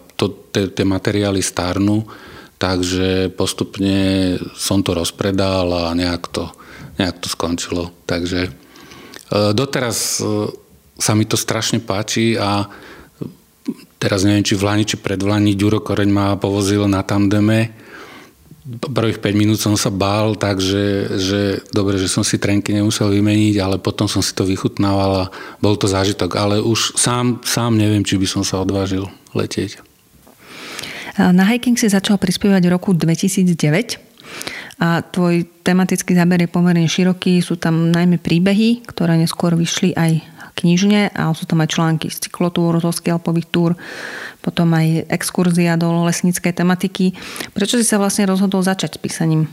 tie 0.54 0.86
materiály 0.86 1.40
starnú, 1.40 2.04
takže 2.60 3.32
postupne 3.36 4.36
som 4.56 4.84
to 4.84 4.96
rozpredal 4.96 5.92
a 5.92 5.96
nejak 5.96 6.24
to, 6.32 6.48
nejak 7.00 7.20
to 7.20 7.28
skončilo. 7.28 7.92
Takže 8.08 8.48
e, 8.48 8.52
doteraz 9.52 10.20
e, 10.20 10.52
sa 10.96 11.12
mi 11.16 11.28
to 11.28 11.36
strašne 11.36 11.84
páči 11.84 12.40
a 12.40 12.68
teraz 14.00 14.28
neviem, 14.28 14.44
či 14.44 14.60
v 14.60 14.64
Lani, 14.68 14.84
či 14.84 15.00
pred 15.00 15.20
Vlani 15.20 15.56
Ďuro 15.56 15.80
Koreň 15.80 16.10
ma 16.12 16.36
povozil 16.36 16.88
na 16.92 17.04
tandeme 17.04 17.72
prvých 18.64 19.20
5 19.20 19.36
minút 19.36 19.60
som 19.60 19.76
sa 19.76 19.92
bál, 19.92 20.40
takže 20.40 21.16
že 21.20 21.42
dobre, 21.76 22.00
že 22.00 22.08
som 22.08 22.24
si 22.24 22.40
trenky 22.40 22.72
nemusel 22.72 23.12
vymeniť, 23.12 23.60
ale 23.60 23.76
potom 23.76 24.08
som 24.08 24.24
si 24.24 24.32
to 24.32 24.48
vychutnával 24.48 25.28
a 25.28 25.30
bol 25.60 25.76
to 25.76 25.92
zážitok. 25.92 26.32
Ale 26.40 26.56
už 26.64 26.96
sám, 26.96 27.44
sám 27.44 27.76
neviem, 27.76 28.08
či 28.08 28.16
by 28.16 28.28
som 28.28 28.44
sa 28.48 28.64
odvážil 28.64 29.12
letieť. 29.36 29.84
Na 31.20 31.46
hiking 31.46 31.78
si 31.78 31.92
začal 31.92 32.18
prispievať 32.18 32.64
v 32.66 32.74
roku 32.74 32.90
2009 32.96 34.02
a 34.82 35.06
tvoj 35.06 35.46
tematický 35.62 36.18
záber 36.18 36.48
je 36.48 36.50
pomerne 36.50 36.90
široký. 36.90 37.38
Sú 37.46 37.62
tam 37.62 37.94
najmä 37.94 38.18
príbehy, 38.18 38.82
ktoré 38.90 39.20
neskôr 39.20 39.54
vyšli 39.54 39.94
aj 39.94 40.33
knižne 40.54 41.12
a 41.14 41.34
sú 41.34 41.50
tam 41.50 41.66
aj 41.66 41.74
články 41.74 42.08
z 42.14 42.30
cyklotúr, 42.30 42.78
zo 42.78 42.94
skialpových 42.94 43.48
túr, 43.50 43.72
potom 44.46 44.70
aj 44.74 45.10
exkurzia 45.10 45.76
do 45.76 45.90
lesníckej 46.06 46.54
tematiky. 46.54 47.18
Prečo 47.52 47.82
si 47.82 47.86
sa 47.86 47.98
vlastne 47.98 48.30
rozhodol 48.30 48.62
začať 48.62 48.98
s 48.98 49.02
písaním? 49.02 49.50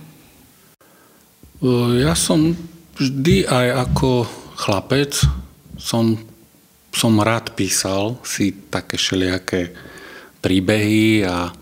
Ja 2.01 2.17
som 2.17 2.57
vždy 2.97 3.49
aj 3.49 3.67
ako 3.89 4.25
chlapec 4.57 5.13
som, 5.81 6.21
som 6.93 7.13
rád 7.21 7.57
písal 7.57 8.21
si 8.25 8.53
také 8.53 9.01
všelijaké 9.01 9.73
príbehy 10.41 11.25
a 11.25 11.53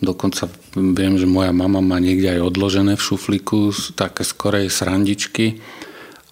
dokonca 0.00 0.48
viem, 0.76 1.16
že 1.16 1.28
moja 1.28 1.52
mama 1.52 1.80
má 1.80 1.96
niekde 2.00 2.36
aj 2.36 2.52
odložené 2.52 2.96
v 2.96 3.04
šuflíku 3.04 3.72
také 3.96 4.24
skorej 4.24 4.68
srandičky 4.68 5.60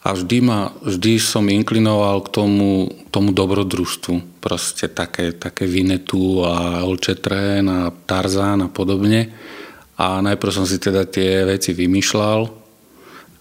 a 0.03 0.09
vždy, 0.19 0.39
ma, 0.43 0.75
vždy 0.83 1.23
som 1.23 1.47
inklinoval 1.47 2.27
k 2.27 2.29
tomu, 2.35 2.91
tomu 3.15 3.31
dobrodružstvu. 3.31 4.43
Proste 4.43 4.91
také, 4.91 5.31
také 5.31 5.71
Vinetu 5.71 6.43
a 6.43 6.83
Olčetrén 6.83 7.71
a 7.71 7.95
Tarzán 7.95 8.67
a 8.67 8.69
podobne. 8.69 9.31
A 10.03 10.19
najprv 10.19 10.51
som 10.51 10.67
si 10.67 10.83
teda 10.83 11.07
tie 11.07 11.47
veci 11.47 11.71
vymýšľal 11.71 12.51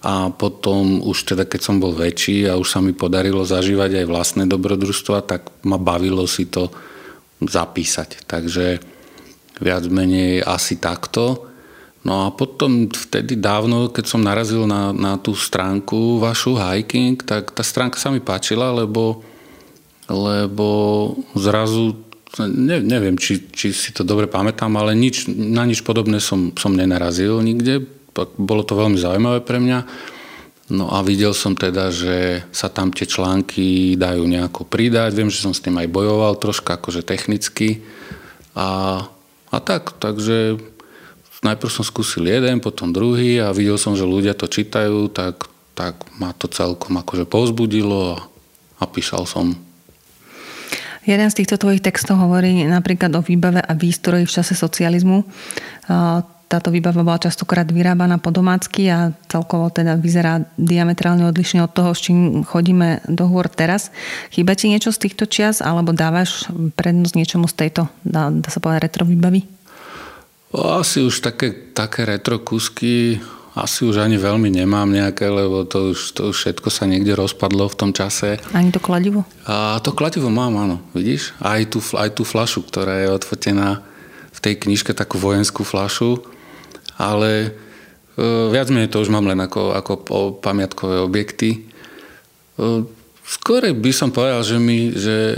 a 0.05 0.29
potom 0.33 1.01
už 1.01 1.33
teda 1.33 1.49
keď 1.49 1.61
som 1.61 1.81
bol 1.81 1.97
väčší 1.97 2.45
a 2.45 2.57
už 2.57 2.67
sa 2.69 2.79
mi 2.81 2.93
podarilo 2.93 3.41
zažívať 3.41 4.01
aj 4.01 4.05
vlastné 4.05 4.43
dobrodružstva, 4.45 5.25
tak 5.25 5.49
ma 5.65 5.81
bavilo 5.81 6.29
si 6.29 6.45
to 6.45 6.69
zapísať. 7.41 8.29
Takže 8.29 8.77
viac 9.57 9.83
menej 9.89 10.45
asi 10.45 10.77
takto. 10.77 11.50
No 12.01 12.25
a 12.25 12.33
potom 12.33 12.89
vtedy 12.89 13.37
dávno, 13.37 13.93
keď 13.93 14.05
som 14.09 14.25
narazil 14.25 14.65
na, 14.65 14.89
na 14.89 15.21
tú 15.21 15.37
stránku 15.37 16.17
vašu 16.17 16.57
hiking, 16.57 17.21
tak 17.21 17.53
tá 17.53 17.61
stránka 17.61 18.01
sa 18.01 18.09
mi 18.09 18.17
páčila, 18.17 18.73
lebo, 18.73 19.21
lebo 20.09 20.67
zrazu, 21.37 21.93
ne, 22.41 22.81
neviem, 22.81 23.13
či, 23.21 23.45
či 23.53 23.69
si 23.69 23.93
to 23.93 24.01
dobre 24.01 24.25
pamätám, 24.25 24.73
ale 24.81 24.97
nič, 24.97 25.29
na 25.29 25.61
nič 25.61 25.85
podobné 25.85 26.17
som, 26.17 26.49
som 26.57 26.73
nenarazil 26.73 27.37
nikde. 27.45 27.85
Bolo 28.17 28.65
to 28.65 28.73
veľmi 28.73 28.97
zaujímavé 28.97 29.45
pre 29.45 29.61
mňa. 29.61 29.79
No 30.71 30.87
a 30.87 31.03
videl 31.03 31.35
som 31.35 31.53
teda, 31.53 31.91
že 31.91 32.47
sa 32.55 32.71
tam 32.71 32.95
tie 32.95 33.03
články 33.03 33.93
dajú 33.99 34.23
nejako 34.23 34.63
pridať. 34.63 35.11
Viem, 35.11 35.27
že 35.27 35.43
som 35.43 35.51
s 35.51 35.59
tým 35.59 35.75
aj 35.75 35.91
bojoval 35.91 36.39
troška 36.39 36.79
akože 36.79 37.03
technicky. 37.03 37.83
A, 38.55 39.03
a 39.51 39.57
tak, 39.59 39.99
takže 39.99 40.55
najprv 41.41 41.69
som 41.69 41.85
skúsil 41.85 42.29
jeden, 42.29 42.61
potom 42.61 42.93
druhý 42.93 43.41
a 43.41 43.53
videl 43.53 43.77
som, 43.77 43.97
že 43.97 44.05
ľudia 44.05 44.37
to 44.37 44.45
čítajú, 44.45 45.09
tak, 45.09 45.49
tak 45.73 45.97
ma 46.21 46.33
to 46.37 46.45
celkom 46.45 47.01
akože 47.01 47.25
povzbudilo 47.25 48.15
a, 48.15 48.17
a 48.81 48.83
písal 48.85 49.25
som. 49.25 49.57
Jeden 51.01 51.25
z 51.33 51.41
týchto 51.41 51.57
tvojich 51.57 51.81
textov 51.81 52.21
hovorí 52.21 52.61
napríklad 52.69 53.09
o 53.17 53.25
výbave 53.25 53.57
a 53.57 53.73
výstroji 53.73 54.29
v 54.29 54.33
čase 54.37 54.53
socializmu. 54.53 55.25
Táto 56.45 56.69
výbava 56.69 57.01
bola 57.01 57.17
častokrát 57.17 57.65
vyrábaná 57.65 58.21
po 58.21 58.29
domácky 58.29 58.91
a 58.91 59.09
celkovo 59.25 59.71
teda 59.73 59.97
vyzerá 59.97 60.45
diametrálne 60.61 61.25
odlišne 61.25 61.65
od 61.65 61.73
toho, 61.73 61.95
s 61.95 62.05
čím 62.05 62.45
chodíme 62.45 63.01
do 63.09 63.25
hôr 63.25 63.49
teraz. 63.49 63.89
Chýba 64.29 64.53
ti 64.53 64.69
niečo 64.69 64.93
z 64.93 65.09
týchto 65.09 65.25
čias 65.25 65.63
alebo 65.63 65.89
dávaš 65.89 66.51
prednosť 66.77 67.13
niečomu 67.17 67.49
z 67.49 67.55
tejto, 67.65 67.89
dá, 68.05 68.29
dá 68.29 68.49
sa 68.51 68.61
povedať, 68.61 68.91
retro 68.91 69.07
výbavy? 69.07 69.47
Asi 70.51 70.99
už 70.99 71.23
také, 71.23 71.71
také 71.71 72.03
retro 72.03 72.39
kusky 72.43 73.19
asi 73.51 73.83
už 73.83 73.99
ani 73.99 74.15
veľmi 74.15 74.47
nemám 74.47 74.87
nejaké, 74.87 75.27
lebo 75.27 75.67
to 75.67 75.91
už, 75.91 76.15
to 76.15 76.31
už 76.31 76.35
všetko 76.39 76.71
sa 76.71 76.87
niekde 76.87 77.11
rozpadlo 77.19 77.67
v 77.67 77.75
tom 77.75 77.91
čase. 77.91 78.39
Ani 78.55 78.71
to 78.71 78.79
kladivo? 78.79 79.27
A 79.43 79.75
to 79.83 79.91
kladivo 79.91 80.31
mám, 80.31 80.55
áno. 80.55 80.79
Vidíš? 80.95 81.35
Aj 81.43 81.59
tú, 81.67 81.83
aj 81.99 82.15
tú 82.15 82.23
flašu, 82.23 82.63
ktorá 82.63 83.03
je 83.03 83.11
odfotená 83.11 83.83
v 84.31 84.39
tej 84.39 84.55
knižke, 84.55 84.95
takú 84.95 85.19
vojenskú 85.19 85.67
flašu. 85.67 86.23
Ale 86.95 87.51
e, 88.15 88.49
viac 88.55 88.71
menej 88.71 88.87
to 88.87 89.03
už 89.03 89.11
mám 89.11 89.27
len 89.27 89.39
ako, 89.43 89.75
ako 89.75 89.91
pamiatkové 90.39 91.03
objekty. 91.03 91.67
E, 92.55 92.87
skôr 93.27 93.67
by 93.67 93.91
som 93.91 94.15
povedal, 94.15 94.47
že, 94.47 94.63
mi, 94.63 94.95
že 94.95 95.35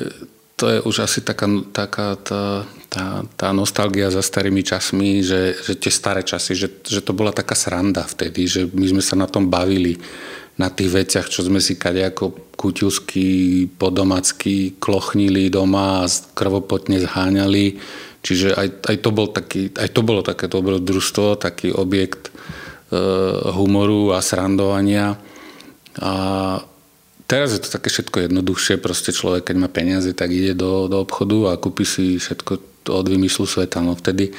to 0.54 0.70
je 0.70 0.78
už 0.86 1.02
asi 1.02 1.26
taká, 1.26 1.50
taká 1.74 2.14
tá, 2.22 2.70
tá, 2.94 3.26
tá 3.34 3.50
nostalgia 3.50 4.14
za 4.14 4.22
starými 4.22 4.62
časmi, 4.62 5.26
že, 5.26 5.58
že 5.58 5.74
tie 5.74 5.90
staré 5.90 6.22
časy, 6.22 6.54
že, 6.54 6.70
že 6.86 7.02
to 7.02 7.18
bola 7.18 7.34
taká 7.34 7.58
sranda 7.58 8.06
vtedy, 8.06 8.46
že 8.46 8.70
my 8.70 8.86
sme 8.86 9.02
sa 9.02 9.18
na 9.18 9.26
tom 9.26 9.50
bavili, 9.50 9.98
na 10.54 10.70
tých 10.70 10.94
veciach, 10.94 11.26
čo 11.34 11.42
sme 11.42 11.58
si 11.58 11.74
kade 11.74 12.06
ako 12.06 12.54
kutilsky, 12.54 13.66
podomacky 13.66 14.78
klochnili 14.78 15.50
doma 15.50 16.06
a 16.06 16.12
krvopotne 16.38 17.02
zháňali. 17.02 17.82
Čiže 18.22 18.54
aj, 18.54 18.68
aj, 18.86 18.98
to, 19.02 19.10
bol 19.10 19.28
taký, 19.34 19.74
aj 19.74 19.90
to 19.90 20.02
bolo 20.06 20.22
také 20.22 20.46
dobrodružstvo, 20.46 21.42
taký 21.42 21.74
objekt 21.74 22.30
e, 22.30 22.32
humoru 23.50 24.14
a 24.14 24.22
srandovania. 24.22 25.18
A 25.98 26.12
teraz 27.26 27.58
je 27.58 27.60
to 27.66 27.74
také 27.74 27.90
všetko 27.90 28.30
jednoduchšie, 28.30 28.78
proste 28.78 29.10
človek, 29.10 29.50
keď 29.50 29.56
má 29.58 29.68
peniaze, 29.74 30.14
tak 30.14 30.30
ide 30.30 30.54
do, 30.54 30.86
do 30.86 31.02
obchodu 31.02 31.58
a 31.58 31.60
kúpi 31.60 31.84
si 31.84 32.22
všetko 32.22 32.73
od 32.90 33.06
vymyslu 33.08 33.48
sveta. 33.48 33.80
No 33.80 33.96
vtedy 33.96 34.34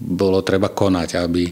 bolo 0.00 0.40
treba 0.40 0.72
konať, 0.72 1.20
aby, 1.20 1.44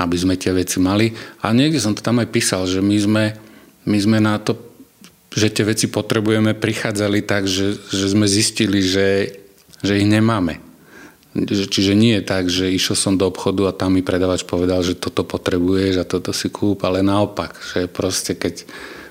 aby 0.00 0.16
sme 0.16 0.40
tie 0.40 0.56
veci 0.56 0.80
mali. 0.80 1.12
A 1.44 1.52
niekde 1.52 1.82
som 1.82 1.92
to 1.92 2.00
tam 2.00 2.22
aj 2.24 2.28
písal, 2.32 2.64
že 2.64 2.80
my 2.80 2.96
sme, 2.96 3.24
my 3.84 3.98
sme 4.00 4.18
na 4.24 4.40
to, 4.40 4.56
že 5.34 5.52
tie 5.52 5.64
veci 5.68 5.92
potrebujeme, 5.92 6.56
prichádzali 6.56 7.20
tak, 7.28 7.44
že, 7.44 7.76
že 7.76 8.06
sme 8.08 8.24
zistili, 8.24 8.80
že, 8.80 9.36
že 9.84 10.00
ich 10.00 10.08
nemáme. 10.08 10.64
Čiže 11.46 11.92
nie 11.92 12.18
je 12.18 12.24
tak, 12.24 12.48
že 12.48 12.72
išiel 12.72 12.96
som 12.96 13.14
do 13.20 13.28
obchodu 13.28 13.68
a 13.68 13.76
tam 13.76 13.94
mi 13.94 14.02
predavač 14.02 14.48
povedal, 14.48 14.80
že 14.80 14.96
toto 14.96 15.22
potrebuješ 15.22 16.00
a 16.00 16.08
toto 16.08 16.32
si 16.32 16.48
kúp, 16.48 16.82
ale 16.88 17.04
naopak, 17.04 17.52
že 17.60 17.86
proste 17.86 18.32
keď 18.32 18.64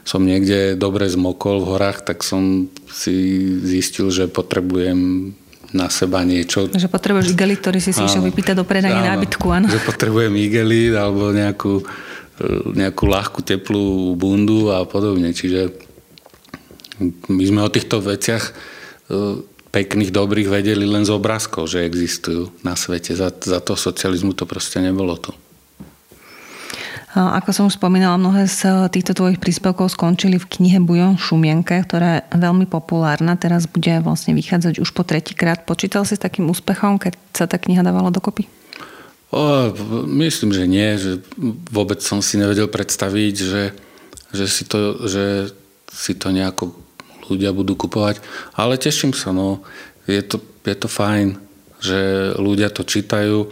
som 0.07 0.23
niekde 0.23 0.79
dobre 0.79 1.05
zmokol 1.11 1.61
v 1.61 1.77
horách, 1.77 1.99
tak 2.07 2.23
som 2.23 2.71
si 2.89 3.43
zistil, 3.59 4.07
že 4.07 4.31
potrebujem 4.31 5.31
na 5.75 5.91
seba 5.91 6.23
niečo. 6.23 6.71
Že 6.71 6.87
potrebuješ 6.87 7.35
igelit, 7.35 7.59
ktorý 7.59 7.79
si 7.83 7.91
si 7.91 8.03
išiel 8.03 8.23
vypýtať 8.23 8.55
do 8.55 8.65
predania 8.67 9.15
nábytku, 9.15 9.45
áno. 9.51 9.67
Že 9.67 9.83
potrebujem 9.83 10.33
igelit 10.39 10.95
alebo 10.95 11.35
nejakú, 11.35 11.83
nejakú 12.71 13.03
ľahkú 13.03 13.39
teplú 13.43 14.15
bundu 14.15 14.71
a 14.71 14.87
podobne. 14.87 15.35
Čiže 15.35 15.75
my 17.27 17.43
sme 17.43 17.61
o 17.61 17.69
týchto 17.69 18.01
veciach 18.01 18.43
e, 18.47 18.51
pekných, 19.69 20.09
dobrých 20.09 20.49
vedeli 20.49 20.87
len 20.87 21.05
z 21.05 21.13
obrázkov, 21.13 21.69
že 21.69 21.85
existujú 21.85 22.49
na 22.65 22.73
svete. 22.73 23.13
Za, 23.13 23.29
za 23.29 23.59
to 23.61 23.77
socializmu 23.77 24.33
to 24.33 24.49
proste 24.49 24.81
nebolo 24.81 25.19
tu. 25.19 25.35
Ako 27.17 27.49
som 27.49 27.65
už 27.65 27.81
spomínala, 27.81 28.21
mnohé 28.21 28.45
z 28.45 28.93
týchto 28.93 29.17
tvojich 29.17 29.41
príspevkov 29.41 29.89
skončili 29.89 30.37
v 30.37 30.45
knihe 30.45 30.77
Bujon 30.77 31.17
Šumienke, 31.17 31.81
ktorá 31.81 32.21
je 32.21 32.37
veľmi 32.37 32.69
populárna. 32.69 33.33
Teraz 33.33 33.65
bude 33.65 33.89
vlastne 34.05 34.37
vychádzať 34.37 34.77
už 34.77 34.93
po 34.93 35.01
tretíkrát. 35.01 35.65
Počítal 35.65 36.05
si 36.05 36.13
s 36.13 36.21
takým 36.21 36.45
úspechom, 36.45 37.01
keď 37.01 37.17
sa 37.33 37.49
tá 37.49 37.57
kniha 37.57 37.81
dávala 37.81 38.13
dokopy? 38.13 38.45
O, 39.33 39.73
myslím, 40.05 40.53
že 40.53 40.69
nie. 40.69 40.93
Že 40.93 41.25
vôbec 41.73 42.05
som 42.05 42.21
si 42.21 42.37
nevedel 42.37 42.69
predstaviť, 42.69 43.35
že, 43.35 43.63
že, 44.29 44.45
si 44.45 44.69
to, 44.69 45.09
že 45.09 45.49
si 45.89 46.13
to 46.13 46.29
nejako 46.29 46.77
ľudia 47.33 47.49
budú 47.49 47.73
kupovať. 47.73 48.21
Ale 48.53 48.77
teším 48.77 49.17
sa, 49.17 49.33
no. 49.33 49.65
Je 50.05 50.21
to, 50.21 50.37
je 50.63 50.75
to 50.77 50.85
fajn, 50.85 51.35
že 51.81 52.31
ľudia 52.37 52.69
to 52.69 52.85
čítajú. 52.85 53.43
E, 53.43 53.47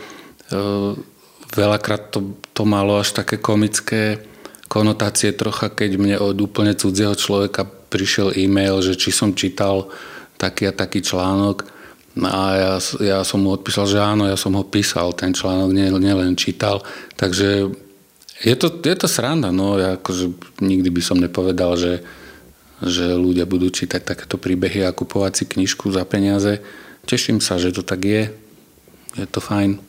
veľakrát 1.51 2.13
to, 2.13 2.37
to 2.55 2.63
malo 2.63 3.03
až 3.03 3.11
také 3.11 3.35
komické 3.37 4.23
konotácie 4.71 5.35
trocha, 5.35 5.69
keď 5.69 5.91
mne 5.99 6.17
od 6.23 6.39
úplne 6.39 6.73
cudzieho 6.73 7.13
človeka 7.13 7.67
prišiel 7.67 8.33
e-mail, 8.33 8.81
že 8.81 8.97
či 8.97 9.13
som 9.13 9.35
čítal 9.35 9.91
taký 10.39 10.71
a 10.71 10.73
taký 10.73 11.03
článok 11.05 11.75
a 12.23 12.41
ja, 12.55 12.73
ja 13.03 13.19
som 13.27 13.43
mu 13.43 13.51
odpísal, 13.51 13.91
že 13.91 13.99
áno, 13.99 14.23
ja 14.23 14.39
som 14.39 14.55
ho 14.55 14.63
písal, 14.63 15.11
ten 15.11 15.35
článok 15.35 15.75
nielen 15.75 16.39
čítal, 16.39 16.79
takže 17.19 17.75
je 18.39 18.55
to, 18.55 18.71
je 18.71 18.95
to 18.95 19.07
sranda, 19.07 19.51
no 19.51 19.75
ja 19.75 19.99
akože 19.99 20.31
nikdy 20.63 20.89
by 20.91 21.01
som 21.03 21.19
nepovedal, 21.19 21.75
že, 21.75 22.03
že 22.83 23.15
ľudia 23.15 23.43
budú 23.43 23.67
čítať 23.67 23.99
takéto 24.03 24.39
príbehy 24.39 24.87
a 24.87 24.95
kupovať 24.95 25.31
si 25.35 25.43
knižku 25.47 25.91
za 25.91 26.03
peniaze. 26.07 26.59
Teším 27.03 27.39
sa, 27.39 27.59
že 27.59 27.71
to 27.71 27.83
tak 27.83 28.03
je. 28.03 28.31
Je 29.15 29.27
to 29.27 29.39
fajn. 29.39 29.79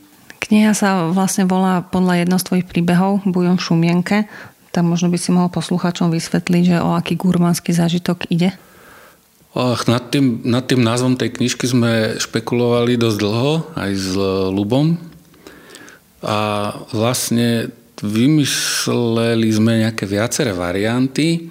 Kniha 0.47 0.79
sa 0.79 1.11
vlastne 1.11 1.43
volá 1.43 1.83
podľa 1.83 2.23
jedno 2.23 2.39
z 2.39 2.47
tvojich 2.47 2.67
príbehov 2.71 3.27
Bujom 3.27 3.59
v 3.59 3.67
šumienke. 3.67 4.17
Tak 4.71 4.87
možno 4.87 5.11
by 5.11 5.19
si 5.19 5.35
mohol 5.35 5.51
posluchačom 5.51 6.15
vysvetliť, 6.15 6.63
že 6.63 6.77
o 6.79 6.95
aký 6.95 7.19
gurmánsky 7.19 7.75
zážitok 7.75 8.31
ide? 8.31 8.55
Och, 9.59 9.91
nad, 9.91 10.07
tým, 10.15 10.47
nad 10.47 10.63
tým 10.63 10.87
názvom 10.87 11.19
tej 11.19 11.35
knižky 11.35 11.67
sme 11.67 12.15
špekulovali 12.23 12.95
dosť 12.95 13.19
dlho, 13.19 13.53
aj 13.75 13.91
s 13.99 14.11
Lubom. 14.55 14.95
A 16.23 16.39
vlastne 16.95 17.75
vymysleli 17.99 19.49
sme 19.51 19.83
nejaké 19.83 20.07
viaceré 20.07 20.55
varianty 20.55 21.51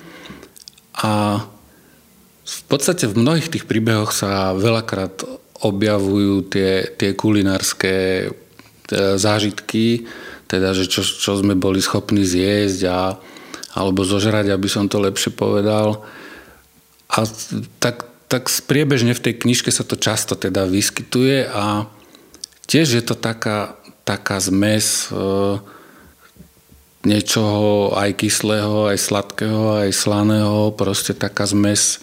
a 1.04 1.44
v 2.46 2.62
podstate 2.70 3.12
v 3.12 3.20
mnohých 3.20 3.52
tých 3.52 3.66
príbehoch 3.68 4.16
sa 4.16 4.56
veľakrát 4.56 5.26
objavujú 5.66 6.48
tie, 6.48 6.96
tie 6.96 7.18
kulinárske 7.18 7.92
E, 8.30 8.45
zážitky, 8.92 10.06
teda, 10.46 10.78
že 10.78 10.86
čo, 10.86 11.02
čo 11.02 11.38
sme 11.38 11.58
boli 11.58 11.82
schopní 11.82 12.22
zjesť 12.22 12.82
a, 12.90 13.00
alebo 13.74 14.06
zožrať, 14.06 14.54
aby 14.54 14.68
som 14.70 14.86
to 14.86 15.02
lepšie 15.02 15.34
povedal. 15.34 16.06
A 17.10 17.26
tak, 17.82 18.06
tak 18.30 18.50
spriebežne 18.50 19.18
v 19.18 19.24
tej 19.24 19.34
knižke 19.42 19.70
sa 19.74 19.82
to 19.82 19.98
často 19.98 20.38
teda 20.38 20.70
vyskytuje 20.70 21.50
a 21.50 21.90
tiež 22.70 22.88
je 22.98 23.04
to 23.06 23.18
taká, 23.18 23.78
taká 24.06 24.38
zmes 24.42 25.10
e, 25.10 25.18
niečoho 27.06 27.94
aj 27.94 28.18
kyslého, 28.22 28.90
aj 28.90 28.98
sladkého, 28.98 29.86
aj 29.86 29.90
slaného, 29.94 30.74
proste 30.74 31.14
taká 31.14 31.46
zmes 31.46 32.02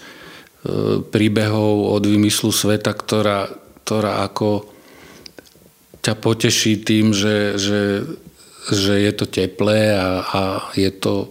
e, 0.63 1.03
príbehov 1.03 1.95
od 1.95 2.03
vymyslu 2.07 2.55
sveta, 2.55 2.95
ktorá, 2.95 3.51
ktorá 3.83 4.27
ako 4.27 4.72
ťa 6.03 6.15
poteší 6.19 6.83
tým, 6.83 7.15
že, 7.15 7.57
že, 7.57 7.81
že 8.75 8.95
je 8.99 9.13
to 9.15 9.27
teplé 9.31 9.95
a, 9.95 10.27
a 10.27 10.43
je 10.75 10.91
to, 10.91 11.31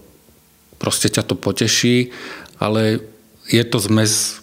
proste 0.80 1.12
ťa 1.12 1.28
to 1.28 1.36
poteší, 1.36 2.16
ale 2.56 3.04
je 3.52 3.64
to 3.68 3.78
zmes 3.84 4.40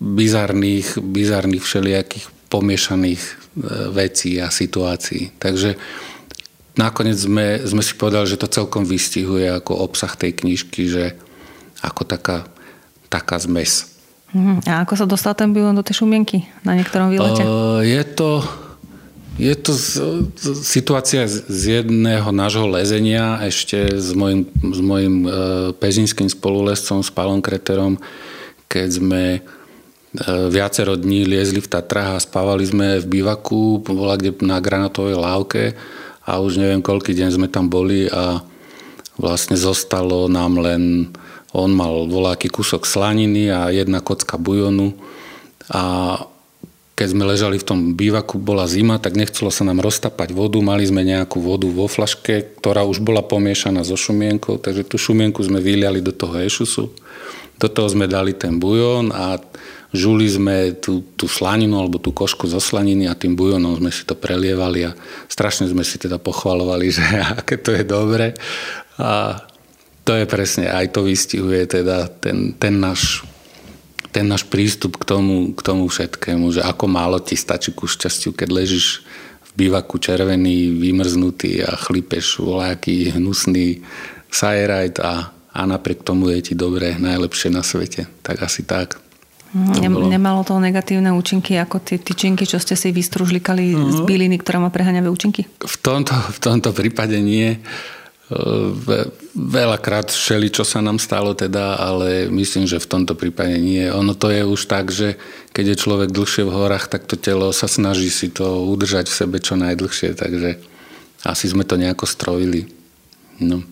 bizarných, 0.00 1.00
bizarných 1.00 1.64
všelijakých 1.64 2.26
pomiešaných 2.52 3.22
e, 3.24 3.32
vecí 3.92 4.36
a 4.36 4.52
situácií. 4.52 5.32
Takže 5.40 5.80
nakoniec 6.76 7.16
sme, 7.16 7.64
sme 7.64 7.80
si 7.80 7.96
povedali, 7.96 8.28
že 8.28 8.40
to 8.40 8.52
celkom 8.52 8.84
vystihuje 8.84 9.48
ako 9.48 9.80
obsah 9.80 10.12
tej 10.12 10.36
knižky, 10.44 10.92
že 10.92 11.16
ako 11.80 12.04
taká, 12.04 12.44
taká 13.08 13.40
zmes. 13.40 13.96
Mhm. 14.36 14.68
A 14.68 14.84
ako 14.84 14.94
sa 14.94 15.06
dostal 15.08 15.32
ten 15.32 15.56
bylon 15.56 15.74
do 15.74 15.82
tej 15.82 16.04
šumienky 16.04 16.44
na 16.62 16.76
niektorom 16.76 17.10
výlete? 17.10 17.42
Uh, 17.42 17.82
je 17.82 18.02
to 18.14 18.44
je 19.40 19.54
to 19.56 19.72
z, 19.72 19.88
z, 20.36 20.46
situácia 20.60 21.24
z 21.24 21.80
jedného 21.80 22.28
nášho 22.28 22.68
lezenia 22.68 23.40
ešte 23.40 23.96
s 23.96 24.12
mojim, 24.12 24.44
s 24.52 24.80
mojim 24.84 25.16
e, 25.24 25.28
pezinským 25.80 26.28
spolulescom, 26.28 27.00
s 27.00 27.08
Palom 27.08 27.40
Kreterom, 27.40 27.96
keď 28.68 28.88
sme 29.00 29.22
e, 29.32 29.40
viacero 30.52 30.92
dní 30.92 31.24
liezli 31.24 31.64
v 31.64 31.72
Tatrách 31.72 32.20
a 32.20 32.24
spávali 32.24 32.68
sme 32.68 33.00
v 33.00 33.08
bivaku, 33.08 33.80
bola 33.80 34.20
kde 34.20 34.36
na 34.44 34.60
granatovej 34.60 35.16
lávke 35.16 35.72
a 36.28 36.36
už 36.44 36.60
neviem, 36.60 36.84
koľký 36.84 37.16
deň 37.16 37.40
sme 37.40 37.48
tam 37.48 37.72
boli 37.72 38.12
a 38.12 38.44
vlastne 39.16 39.56
zostalo 39.56 40.28
nám 40.28 40.60
len, 40.60 41.08
on 41.56 41.72
mal 41.72 42.04
voláky 42.04 42.52
kúsok 42.52 42.84
slaniny 42.84 43.48
a 43.48 43.72
jedna 43.72 44.04
kocka 44.04 44.36
bujonu 44.36 44.92
a 45.72 45.82
keď 47.00 47.16
sme 47.16 47.24
ležali 47.24 47.56
v 47.56 47.64
tom 47.64 47.80
bývaku, 47.96 48.36
bola 48.36 48.68
zima, 48.68 49.00
tak 49.00 49.16
nechcelo 49.16 49.48
sa 49.48 49.64
nám 49.64 49.80
roztapať 49.80 50.36
vodu. 50.36 50.60
Mali 50.60 50.84
sme 50.84 51.00
nejakú 51.00 51.40
vodu 51.40 51.64
vo 51.64 51.88
flaške, 51.88 52.60
ktorá 52.60 52.84
už 52.84 53.00
bola 53.00 53.24
pomiešaná 53.24 53.80
so 53.88 53.96
šumienkou, 53.96 54.60
takže 54.60 54.84
tú 54.84 55.00
šumienku 55.00 55.40
sme 55.40 55.64
vyliali 55.64 56.04
do 56.04 56.12
toho 56.12 56.36
ešusu. 56.36 56.92
Do 57.56 57.68
toho 57.72 57.88
sme 57.88 58.04
dali 58.04 58.36
ten 58.36 58.60
bujón 58.60 59.16
a 59.16 59.40
žuli 59.96 60.28
sme 60.28 60.76
tú, 60.76 61.00
tú 61.16 61.24
slaninu 61.24 61.80
alebo 61.80 61.96
tú 61.96 62.12
košku 62.12 62.44
zo 62.44 62.60
slaniny 62.60 63.08
a 63.08 63.16
tým 63.16 63.32
bujónom 63.32 63.80
sme 63.80 63.88
si 63.88 64.04
to 64.04 64.12
prelievali 64.12 64.92
a 64.92 64.94
strašne 65.24 65.72
sme 65.72 65.80
si 65.80 65.96
teda 65.96 66.20
pochvalovali, 66.20 66.92
že 67.00 67.04
aké 67.32 67.56
to 67.56 67.72
je 67.72 67.84
dobre. 67.88 68.36
A 69.00 69.40
to 70.04 70.20
je 70.20 70.28
presne, 70.28 70.68
aj 70.68 70.92
to 70.92 71.00
vystihuje 71.08 71.64
teda 71.64 72.12
ten, 72.12 72.52
ten 72.60 72.76
náš 72.76 73.24
ten 74.10 74.26
náš 74.26 74.46
prístup 74.46 74.98
k 74.98 75.06
tomu, 75.06 75.54
k 75.54 75.60
tomu 75.62 75.86
všetkému, 75.86 76.50
že 76.50 76.60
ako 76.66 76.84
málo 76.90 77.18
ti 77.22 77.38
stačí 77.38 77.70
ku 77.70 77.86
šťastiu, 77.86 78.34
keď 78.34 78.48
ležíš 78.50 79.06
v 79.50 79.66
bývaku 79.66 79.98
červený, 79.98 80.74
vymrznutý 80.78 81.62
a 81.62 81.74
chlípeš 81.74 82.42
voľaký 82.42 83.14
hnusný 83.14 83.82
sajerajt 84.30 85.02
a, 85.02 85.34
a 85.34 85.60
napriek 85.66 86.06
tomu 86.06 86.30
je 86.34 86.52
ti 86.52 86.54
dobre, 86.54 86.94
najlepšie 86.98 87.50
na 87.50 87.62
svete. 87.62 88.06
Tak 88.22 88.42
asi 88.46 88.62
tak. 88.62 88.98
Mhm, 89.50 89.82
ne, 89.82 89.88
nemalo 90.14 90.46
to 90.46 90.54
negatívne 90.62 91.10
účinky 91.10 91.58
ako 91.58 91.82
tie 91.82 91.98
tyčinky, 91.98 92.46
čo 92.46 92.62
ste 92.62 92.78
si 92.78 92.94
vystružlikali 92.94 93.74
uh-huh. 93.74 93.90
z 93.90 93.98
mhm. 94.02 94.06
byliny, 94.06 94.36
ktorá 94.38 94.62
má 94.62 94.70
prehaňavé 94.70 95.10
účinky? 95.10 95.50
V 95.58 95.76
tomto, 95.82 96.14
v 96.14 96.38
tomto 96.38 96.70
prípade 96.70 97.18
nie. 97.18 97.58
Veľakrát 99.34 100.06
všeli, 100.06 100.54
čo 100.54 100.62
sa 100.62 100.78
nám 100.78 101.02
stalo 101.02 101.34
teda, 101.34 101.82
ale 101.82 102.30
myslím, 102.30 102.62
že 102.62 102.78
v 102.78 102.86
tomto 102.86 103.18
prípade 103.18 103.58
nie. 103.58 103.90
Ono 103.90 104.14
to 104.14 104.30
je 104.30 104.46
už 104.46 104.70
tak, 104.70 104.94
že 104.94 105.18
keď 105.50 105.74
je 105.74 105.80
človek 105.82 106.14
dlhšie 106.14 106.46
v 106.46 106.54
horách, 106.54 106.86
tak 106.86 107.10
to 107.10 107.18
telo 107.18 107.50
sa 107.50 107.66
snaží 107.66 108.06
si 108.06 108.30
to 108.30 108.70
udržať 108.70 109.10
v 109.10 109.18
sebe 109.18 109.36
čo 109.42 109.58
najdlhšie, 109.58 110.14
takže 110.14 110.62
asi 111.26 111.50
sme 111.50 111.66
to 111.66 111.74
nejako 111.74 112.06
strojili. 112.06 112.70
No. 113.42 113.66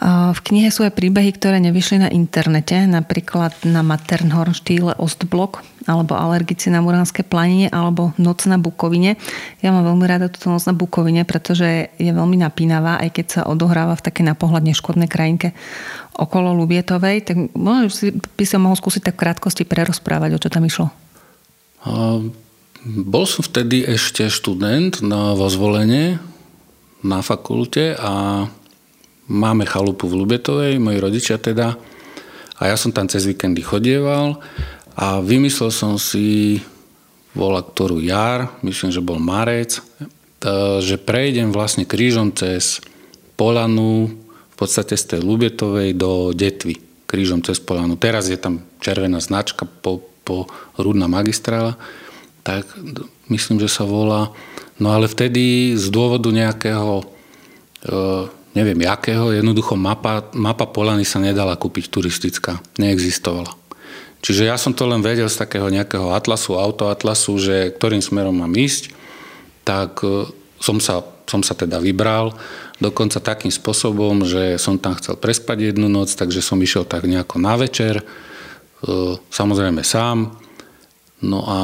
V 0.00 0.40
knihe 0.40 0.72
sú 0.72 0.88
aj 0.88 0.96
príbehy, 0.96 1.36
ktoré 1.36 1.60
nevyšli 1.60 2.00
na 2.00 2.08
internete, 2.08 2.88
napríklad 2.88 3.52
na 3.68 3.84
Maternhorn 3.84 4.56
štýle 4.56 4.96
Ostblok, 4.96 5.60
alebo 5.84 6.16
Alergici 6.16 6.72
na 6.72 6.80
Muránske 6.80 7.20
planine, 7.20 7.68
alebo 7.68 8.16
Noc 8.16 8.48
na 8.48 8.56
Bukovine. 8.56 9.20
Ja 9.60 9.68
mám 9.68 9.84
veľmi 9.84 10.08
rada 10.08 10.32
túto 10.32 10.48
Noc 10.48 10.64
na 10.64 10.72
Bukovine, 10.72 11.28
pretože 11.28 11.92
je 12.00 12.08
veľmi 12.08 12.40
napínavá, 12.40 13.04
aj 13.04 13.10
keď 13.12 13.26
sa 13.28 13.40
odohráva 13.44 13.92
v 13.92 14.04
takej 14.08 14.32
napohľad 14.32 14.64
neškodnej 14.64 15.12
krajinke 15.12 15.52
okolo 16.16 16.56
Lubietovej. 16.56 17.28
Tak 17.28 17.36
možno 17.52 17.92
by 18.16 18.44
som 18.48 18.64
mohol 18.64 18.80
skúsiť 18.80 19.12
tak 19.12 19.20
v 19.20 19.28
krátkosti 19.28 19.68
prerozprávať, 19.68 20.30
o 20.32 20.40
čo 20.40 20.48
tam 20.48 20.64
išlo. 20.64 20.88
Bol 22.88 23.24
som 23.28 23.44
vtedy 23.44 23.84
ešte 23.84 24.32
študent 24.32 25.04
na, 25.04 25.36
vo 25.36 25.52
zvolenie 25.52 26.16
na 27.04 27.20
fakulte 27.20 27.92
a 28.00 28.46
Máme 29.30 29.62
chalupu 29.66 30.10
v 30.10 30.18
Lubetovej, 30.22 30.82
moji 30.82 30.98
rodičia 30.98 31.38
teda. 31.38 31.78
A 32.58 32.70
ja 32.70 32.76
som 32.78 32.90
tam 32.90 33.06
cez 33.06 33.26
víkendy 33.26 33.62
chodieval 33.62 34.42
a 34.98 35.22
vymyslel 35.22 35.70
som 35.70 35.94
si, 35.98 36.58
bola 37.34 37.62
ktorú 37.62 38.02
jar, 38.02 38.50
myslím, 38.66 38.90
že 38.90 39.02
bol 39.02 39.22
marec, 39.22 39.82
že 40.82 40.96
prejdem 40.98 41.54
vlastne 41.54 41.86
krížom 41.86 42.34
cez 42.34 42.82
Polanu, 43.38 44.10
v 44.52 44.54
podstate 44.54 44.94
z 44.94 45.16
tej 45.16 45.20
Lubetovej 45.24 45.94
do 45.96 46.30
Detvy, 46.30 46.78
krížom 47.06 47.42
cez 47.42 47.58
Polanu. 47.58 47.98
Teraz 47.98 48.30
je 48.30 48.38
tam 48.38 48.62
červená 48.78 49.18
značka 49.18 49.66
po, 49.66 50.02
po 50.22 50.46
Rudná 50.78 51.10
magistrála, 51.10 51.78
tak 52.42 52.66
myslím, 53.30 53.62
že 53.62 53.70
sa 53.70 53.86
volá. 53.86 54.34
No 54.82 54.90
ale 54.94 55.06
vtedy 55.06 55.74
z 55.78 55.86
dôvodu 55.94 56.30
nejakého, 56.30 57.02
e, 57.02 57.04
neviem 58.52 58.80
jakého, 58.84 59.32
jednoducho 59.32 59.76
mapa, 59.76 60.28
mapa 60.36 60.68
Polany 60.68 61.04
sa 61.04 61.20
nedala 61.20 61.56
kúpiť 61.56 61.88
turistická. 61.88 62.60
Neexistovala. 62.76 63.56
Čiže 64.22 64.46
ja 64.46 64.54
som 64.54 64.70
to 64.70 64.86
len 64.86 65.02
vedel 65.02 65.26
z 65.26 65.42
takého 65.42 65.66
nejakého 65.66 66.14
atlasu, 66.14 66.54
autoatlasu, 66.54 67.42
že 67.42 67.74
ktorým 67.74 67.98
smerom 67.98 68.38
mám 68.38 68.54
ísť, 68.54 68.94
tak 69.66 69.98
e, 70.06 70.30
som 70.62 70.78
sa, 70.78 71.02
som 71.26 71.42
sa 71.42 71.58
teda 71.58 71.82
vybral, 71.82 72.30
dokonca 72.78 73.18
takým 73.18 73.50
spôsobom, 73.50 74.22
že 74.22 74.62
som 74.62 74.78
tam 74.78 74.94
chcel 74.94 75.18
prespať 75.18 75.74
jednu 75.74 75.90
noc, 75.90 76.14
takže 76.14 76.38
som 76.38 76.62
išiel 76.62 76.86
tak 76.86 77.02
nejako 77.10 77.42
na 77.42 77.58
večer, 77.58 77.98
e, 77.98 78.04
samozrejme 79.18 79.82
sám. 79.82 80.38
No 81.18 81.42
a 81.42 81.58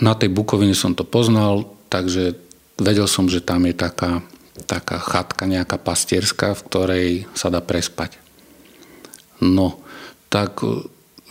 na 0.00 0.12
tej 0.16 0.32
Bukovine 0.32 0.72
som 0.72 0.96
to 0.96 1.04
poznal, 1.04 1.68
takže 1.92 2.40
vedel 2.80 3.04
som, 3.04 3.28
že 3.28 3.44
tam 3.44 3.68
je 3.68 3.76
taká, 3.76 4.24
taká 4.62 4.98
chatka 4.98 5.44
nejaká 5.44 5.76
pastierská, 5.76 6.54
v 6.54 6.64
ktorej 6.66 7.06
sa 7.34 7.50
dá 7.50 7.60
prespať. 7.62 8.18
No, 9.42 9.82
tak 10.30 10.62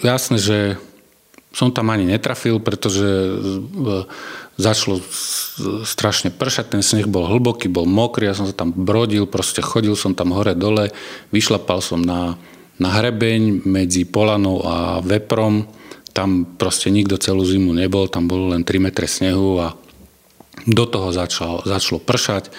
jasné, 0.03 0.37
že 0.37 0.77
som 1.51 1.71
tam 1.75 1.91
ani 1.91 2.07
netrafil, 2.07 2.63
pretože 2.63 3.03
e, 3.03 4.07
začalo 4.55 5.03
strašne 5.83 6.31
pršať, 6.31 6.75
ten 6.75 6.83
sneh 6.83 7.07
bol 7.11 7.27
hlboký, 7.27 7.67
bol 7.67 7.83
mokrý, 7.83 8.31
ja 8.31 8.35
som 8.35 8.47
sa 8.47 8.55
tam 8.55 8.71
brodil, 8.71 9.27
proste 9.27 9.59
chodil 9.59 9.95
som 9.99 10.15
tam 10.15 10.31
hore 10.31 10.55
dole, 10.55 10.95
vyšlapal 11.35 11.83
som 11.83 11.99
na, 11.99 12.39
na 12.79 12.89
hrebeň 12.95 13.67
medzi 13.67 14.07
Polanou 14.07 14.63
a 14.63 15.03
Veprom, 15.03 15.67
tam 16.15 16.47
proste 16.55 16.87
nikto 16.87 17.19
celú 17.19 17.43
zimu 17.43 17.75
nebol, 17.75 18.07
tam 18.07 18.31
bolo 18.31 18.55
len 18.55 18.63
3 18.63 18.87
metre 18.87 19.07
snehu 19.07 19.59
a 19.59 19.75
do 20.67 20.85
toho 20.87 21.11
začalo, 21.11 21.63
začalo 21.67 21.99
pršať, 21.99 22.51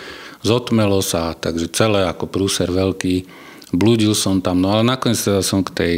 zotmelo 0.42 1.00
sa, 1.00 1.34
takže 1.34 1.70
celé 1.70 2.06
ako 2.06 2.26
prúser 2.28 2.68
veľký, 2.68 3.26
blúdil 3.72 4.12
som 4.12 4.42
tam, 4.42 4.60
no 4.60 4.74
ale 4.74 4.84
nakoniec 4.84 5.18
teda 5.18 5.40
som 5.40 5.62
k 5.64 5.70
tej 5.72 5.94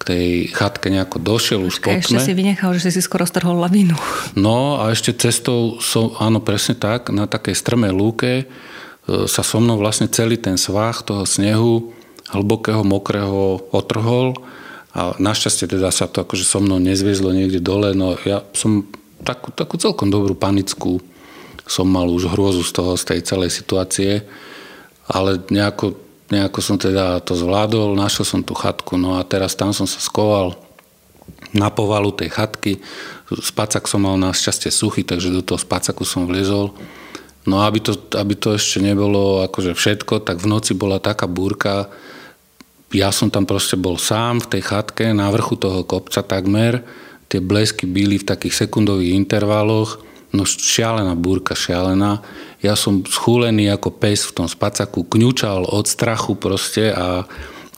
k 0.00 0.02
tej 0.16 0.26
chatke 0.56 0.88
nejako 0.88 1.20
došiel 1.20 1.60
už 1.60 1.84
po 1.84 1.92
Ešte 1.92 2.16
si 2.24 2.32
vynechal, 2.32 2.72
že 2.80 2.88
si 2.88 3.04
skoro 3.04 3.28
strhol 3.28 3.60
lavínu. 3.60 3.92
No 4.32 4.80
a 4.80 4.88
ešte 4.96 5.12
cestou, 5.12 5.76
som, 5.84 6.16
áno 6.16 6.40
presne 6.40 6.72
tak, 6.72 7.12
na 7.12 7.28
takej 7.28 7.52
strmej 7.52 7.92
lúke 7.92 8.32
e, 8.40 8.44
sa 9.28 9.44
so 9.44 9.60
mnou 9.60 9.76
vlastne 9.76 10.08
celý 10.08 10.40
ten 10.40 10.56
svah 10.56 10.96
toho 11.04 11.28
snehu 11.28 11.92
hlbokého, 12.32 12.80
mokrého 12.80 13.60
otrhol. 13.76 14.40
A 14.96 15.14
našťastie 15.20 15.68
teda 15.68 15.92
sa 15.92 16.08
to 16.08 16.24
akože 16.24 16.48
so 16.48 16.64
mnou 16.64 16.80
nezviezlo 16.80 17.36
niekde 17.36 17.60
dole, 17.60 17.92
no 17.92 18.16
ja 18.24 18.40
som 18.56 18.88
takú, 19.20 19.52
takú 19.52 19.76
celkom 19.76 20.08
dobrú 20.08 20.32
panickú 20.32 21.04
som 21.70 21.86
mal 21.86 22.10
už 22.10 22.34
hrôzu 22.34 22.66
z 22.66 22.74
toho, 22.74 22.98
z 22.98 23.14
tej 23.14 23.20
celej 23.22 23.54
situácie, 23.54 24.26
ale 25.06 25.38
nejako 25.54 26.10
nejako 26.30 26.58
som 26.62 26.78
teda 26.78 27.18
to 27.26 27.34
zvládol, 27.34 27.98
našiel 27.98 28.22
som 28.22 28.40
tú 28.40 28.54
chatku, 28.54 28.94
no 28.94 29.18
a 29.18 29.26
teraz 29.26 29.58
tam 29.58 29.74
som 29.74 29.84
sa 29.84 29.98
skoval 29.98 30.54
na 31.50 31.66
povalu 31.70 32.14
tej 32.14 32.30
chatky. 32.30 32.78
Spacak 33.26 33.90
som 33.90 34.06
mal 34.06 34.14
na 34.14 34.30
šťastie 34.30 34.70
suchý, 34.70 35.02
takže 35.02 35.34
do 35.34 35.42
toho 35.42 35.58
spacaku 35.58 36.06
som 36.06 36.30
vliezol. 36.30 36.70
No 37.46 37.58
a 37.58 37.66
aby 37.66 37.82
to, 37.82 37.98
aby 38.14 38.38
to 38.38 38.54
ešte 38.54 38.78
nebolo 38.78 39.42
akože 39.42 39.74
všetko, 39.74 40.22
tak 40.22 40.38
v 40.38 40.50
noci 40.50 40.72
bola 40.78 41.02
taká 41.02 41.26
búrka, 41.26 41.90
ja 42.90 43.14
som 43.14 43.30
tam 43.30 43.46
proste 43.46 43.78
bol 43.78 43.98
sám 43.98 44.42
v 44.42 44.58
tej 44.58 44.62
chatke 44.66 45.14
na 45.14 45.30
vrchu 45.30 45.58
toho 45.58 45.86
kopca 45.86 46.22
takmer, 46.22 46.82
tie 47.30 47.38
blesky 47.38 47.86
byli 47.86 48.18
v 48.18 48.26
takých 48.26 48.66
sekundových 48.66 49.14
intervaloch, 49.14 50.02
no 50.30 50.46
šialená 50.46 51.14
búrka, 51.18 51.58
šialená 51.58 52.22
ja 52.60 52.76
som 52.76 53.00
schúlený 53.08 53.72
ako 53.72 53.88
pes 53.96 54.28
v 54.28 54.36
tom 54.36 54.48
spacaku, 54.48 55.08
kňučal 55.08 55.64
od 55.64 55.88
strachu 55.88 56.36
proste 56.36 56.92
a 56.92 57.24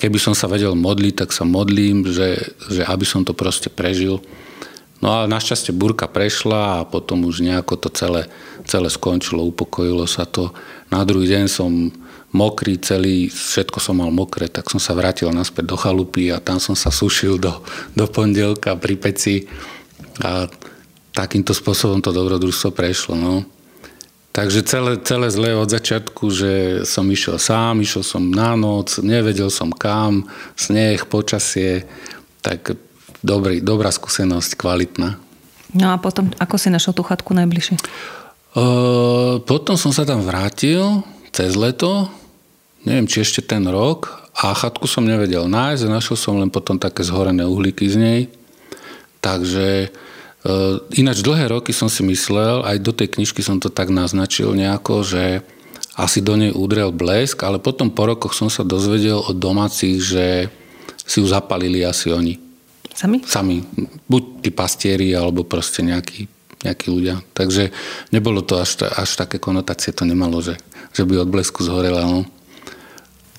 keby 0.02 0.18
som 0.18 0.34
sa 0.34 0.50
vedel 0.50 0.74
modliť, 0.74 1.22
tak 1.22 1.30
sa 1.30 1.46
modlím, 1.46 2.10
že, 2.10 2.50
že 2.66 2.82
aby 2.82 3.06
som 3.06 3.22
to 3.22 3.30
proste 3.30 3.70
prežil. 3.70 4.18
No 4.98 5.22
a 5.22 5.30
našťastie 5.30 5.74
burka 5.74 6.10
prešla 6.10 6.82
a 6.82 6.86
potom 6.86 7.26
už 7.26 7.42
nejako 7.42 7.74
to 7.78 7.88
celé, 7.94 8.26
celé 8.66 8.90
skončilo, 8.90 9.46
upokojilo 9.50 10.06
sa 10.06 10.26
to. 10.26 10.50
Na 10.90 11.02
druhý 11.06 11.30
deň 11.30 11.44
som 11.46 11.70
mokrý 12.34 12.78
celý, 12.82 13.30
všetko 13.30 13.78
som 13.78 14.02
mal 14.02 14.10
mokré, 14.10 14.50
tak 14.50 14.66
som 14.66 14.82
sa 14.82 14.94
vrátil 14.94 15.30
naspäť 15.30 15.74
do 15.74 15.76
chalupy 15.78 16.30
a 16.34 16.42
tam 16.42 16.58
som 16.58 16.74
sa 16.74 16.90
sušil 16.90 17.38
do, 17.38 17.62
do 17.94 18.06
pondelka 18.10 18.74
pri 18.74 18.94
peci 18.98 19.46
a 20.22 20.50
takýmto 21.12 21.53
spôsobom 21.53 22.01
to 22.01 22.11
dobrodružstvo 22.11 22.72
prešlo. 22.72 23.14
No. 23.14 23.35
Takže 24.33 24.64
celé, 24.64 24.96
celé 25.05 25.29
zlé 25.29 25.53
od 25.53 25.68
začiatku, 25.68 26.25
že 26.33 26.53
som 26.88 27.05
išiel 27.05 27.37
sám, 27.37 27.85
išiel 27.85 28.01
som 28.01 28.33
na 28.33 28.57
noc, 28.57 28.96
nevedel 29.05 29.53
som 29.53 29.68
kam, 29.68 30.25
sneh, 30.57 31.05
počasie, 31.05 31.85
tak 32.40 32.72
dobrý, 33.20 33.61
dobrá 33.61 33.92
skúsenosť, 33.92 34.57
kvalitná. 34.57 35.20
No 35.77 35.92
a 35.92 36.01
potom, 36.01 36.33
ako 36.40 36.57
si 36.57 36.72
našiel 36.72 36.96
tú 36.96 37.05
chatku 37.05 37.37
najbližšie? 37.37 37.77
Uh, 38.53 39.40
potom 39.44 39.77
som 39.77 39.92
sa 39.92 40.09
tam 40.09 40.25
vrátil 40.25 41.05
cez 41.33 41.53
leto, 41.53 42.09
neviem, 42.88 43.09
či 43.09 43.25
ešte 43.25 43.44
ten 43.44 43.64
rok, 43.68 44.22
a 44.33 44.57
chatku 44.57 44.88
som 44.88 45.05
nevedel 45.05 45.44
nájsť, 45.44 45.92
našiel 45.92 46.16
som 46.16 46.40
len 46.40 46.48
potom 46.48 46.81
také 46.81 47.05
zhorené 47.05 47.44
uhlíky 47.44 47.85
z 47.85 47.96
nej. 48.01 48.20
Takže 49.20 49.92
ináč 50.98 51.22
dlhé 51.22 51.55
roky 51.55 51.70
som 51.70 51.87
si 51.87 52.02
myslel, 52.02 52.66
aj 52.66 52.83
do 52.83 52.90
tej 52.90 53.14
knižky 53.14 53.40
som 53.46 53.62
to 53.62 53.70
tak 53.70 53.94
naznačil 53.94 54.55
nejako, 54.59 55.07
že 55.07 55.46
asi 55.94 56.24
do 56.24 56.35
nej 56.35 56.50
udrel 56.50 56.90
blesk, 56.90 57.44
ale 57.44 57.61
potom 57.61 57.92
po 57.92 58.09
rokoch 58.09 58.33
som 58.33 58.48
sa 58.48 58.64
dozvedel 58.64 59.20
od 59.20 59.37
domácich, 59.37 60.00
že 60.02 60.48
si 61.05 61.20
ju 61.20 61.26
zapalili 61.28 61.85
asi 61.85 62.11
oni. 62.11 62.35
Sami? 62.92 63.22
Sami. 63.24 63.62
Buď 64.09 64.22
tí 64.44 64.50
pastieri, 64.52 65.12
alebo 65.14 65.44
proste 65.44 65.85
nejakí, 65.85 66.28
nejakí 66.64 66.87
ľudia. 66.90 67.20
Takže 67.37 67.72
nebolo 68.11 68.40
to 68.42 68.61
až, 68.61 68.88
až 68.88 69.11
také 69.14 69.37
konotácie, 69.37 69.92
to 69.94 70.09
nemalo, 70.09 70.40
že, 70.40 70.59
že 70.92 71.05
by 71.05 71.22
od 71.22 71.28
blesku 71.28 71.64
zhorela. 71.64 72.05
No. 72.05 72.24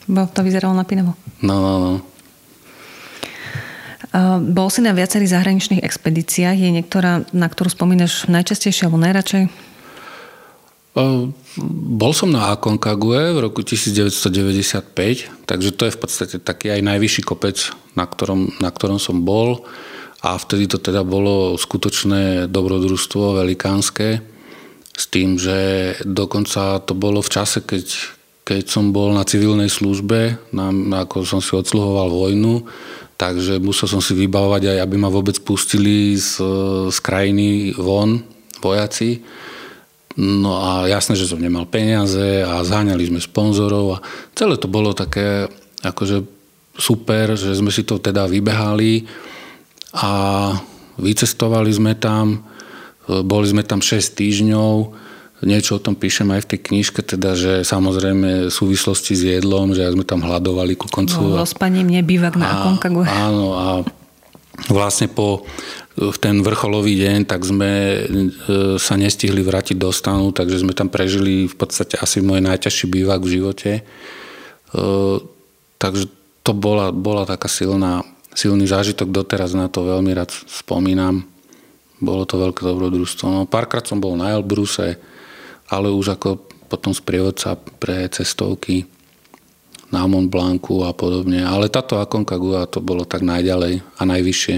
Bo 0.08 0.28
to 0.30 0.44
vyzeralo 0.44 0.76
napínavo. 0.78 1.18
No, 1.42 1.56
no, 1.60 1.74
no. 1.80 1.92
Bol 4.54 4.70
si 4.70 4.86
na 4.86 4.94
viacerých 4.94 5.34
zahraničných 5.34 5.82
expedíciách. 5.82 6.54
Je 6.54 6.70
niektorá, 6.70 7.26
na 7.34 7.50
ktorú 7.50 7.74
spomínaš 7.74 8.30
najčastejšie 8.30 8.86
alebo 8.86 9.02
najradšej? 9.02 9.50
Bol 11.98 12.14
som 12.14 12.30
na 12.30 12.54
Akonkague 12.54 13.34
v 13.34 13.40
roku 13.42 13.66
1995, 13.66 15.50
takže 15.50 15.70
to 15.74 15.90
je 15.90 15.96
v 15.98 16.00
podstate 16.00 16.36
taký 16.38 16.70
aj 16.70 16.86
najvyšší 16.86 17.22
kopec, 17.26 17.74
na 17.98 18.06
ktorom, 18.06 18.54
na 18.62 18.70
ktorom 18.70 19.02
som 19.02 19.26
bol 19.26 19.66
a 20.22 20.38
vtedy 20.38 20.70
to 20.70 20.78
teda 20.78 21.02
bolo 21.02 21.58
skutočné 21.58 22.46
dobrodružstvo 22.46 23.42
velikánske 23.42 24.22
s 24.94 25.04
tým, 25.10 25.42
že 25.42 25.92
dokonca 26.06 26.78
to 26.86 26.94
bolo 26.94 27.26
v 27.26 27.34
čase, 27.34 27.66
keď, 27.66 27.86
keď 28.46 28.64
som 28.70 28.94
bol 28.94 29.18
na 29.18 29.26
civilnej 29.26 29.74
službe, 29.74 30.38
na, 30.54 30.70
ako 31.02 31.26
som 31.26 31.42
si 31.42 31.58
odsluhoval 31.58 32.14
vojnu, 32.14 32.70
takže 33.24 33.64
musel 33.64 33.88
som 33.88 34.04
si 34.04 34.12
vybavovať 34.20 34.76
aj, 34.76 34.78
aby 34.84 34.96
ma 35.00 35.08
vôbec 35.08 35.40
pustili 35.48 36.20
z, 36.20 36.44
z 36.92 36.98
krajiny 37.00 37.72
von 37.72 38.20
vojaci. 38.60 39.24
No 40.20 40.60
a 40.60 40.84
jasné, 40.92 41.16
že 41.16 41.32
som 41.32 41.40
nemal 41.40 41.72
peniaze 41.72 42.44
a 42.44 42.60
zháňali 42.68 43.08
sme 43.08 43.24
sponzorov 43.24 43.98
a 43.98 44.04
celé 44.36 44.60
to 44.60 44.68
bolo 44.68 44.92
také 44.92 45.48
akože 45.80 46.20
super, 46.76 47.40
že 47.40 47.56
sme 47.56 47.72
si 47.72 47.88
to 47.88 48.04
teda 48.04 48.28
vybehali 48.28 49.08
a 49.96 50.12
vycestovali 51.00 51.72
sme 51.72 51.96
tam, 51.96 52.44
boli 53.08 53.48
sme 53.48 53.64
tam 53.64 53.80
6 53.80 54.20
týždňov, 54.20 54.76
Niečo 55.44 55.78
o 55.78 55.84
tom 55.84 55.94
píšem 55.94 56.28
aj 56.32 56.48
v 56.48 56.50
tej 56.56 56.60
knižke, 56.72 57.02
teda, 57.04 57.36
že 57.36 57.68
samozrejme 57.68 58.48
v 58.48 58.54
súvislosti 58.54 59.14
s 59.14 59.24
jedlom, 59.28 59.76
že 59.76 59.86
sme 59.92 60.08
tam 60.08 60.24
hľadovali 60.24 60.74
ku 60.80 60.88
koncu. 60.88 61.20
No, 61.20 61.44
spaním 61.44 61.92
nebývak 61.92 62.40
na 62.40 62.60
Akonkagu. 62.60 63.04
Áno, 63.28 63.56
a 63.56 63.68
vlastne 64.72 65.12
po 65.12 65.44
v 65.94 66.18
ten 66.18 66.42
vrcholový 66.42 66.98
deň, 66.98 67.30
tak 67.30 67.46
sme 67.46 67.70
e, 67.70 67.98
sa 68.82 68.98
nestihli 68.98 69.46
vrátiť 69.46 69.78
do 69.78 69.94
stanu, 69.94 70.34
takže 70.34 70.66
sme 70.66 70.74
tam 70.74 70.90
prežili 70.90 71.46
v 71.46 71.54
podstate 71.54 72.02
asi 72.02 72.18
môj 72.18 72.42
najťažší 72.42 72.90
bývak 72.90 73.22
v 73.22 73.34
živote. 73.38 73.72
E, 73.78 73.82
takže 75.78 76.10
to 76.42 76.52
bola, 76.58 76.90
bola 76.90 77.30
taká 77.30 77.46
silná, 77.46 78.02
silný 78.34 78.66
zážitok, 78.66 79.14
doteraz 79.14 79.54
na 79.54 79.70
to 79.70 79.86
veľmi 79.86 80.18
rád 80.18 80.34
spomínam. 80.50 81.30
Bolo 82.02 82.26
to 82.26 82.42
veľké 82.42 82.66
dobrodružstvo. 82.66 83.26
No, 83.30 83.40
párkrát 83.46 83.86
som 83.86 84.02
bol 84.02 84.18
na 84.18 84.34
Elbruse, 84.34 84.98
ale 85.70 85.92
už 85.94 86.18
ako 86.18 86.40
potom 86.68 86.92
sprievodca 86.96 87.54
pre 87.78 88.10
cestovky 88.10 88.90
na 89.94 90.10
Mont 90.10 90.26
Blancu 90.26 90.82
a 90.82 90.92
podobne. 90.92 91.46
Ale 91.46 91.70
táto 91.70 92.02
Aconcagua 92.02 92.66
to 92.66 92.82
bolo 92.82 93.06
tak 93.06 93.22
najďalej 93.22 93.86
a 93.86 94.02
najvyššie, 94.02 94.56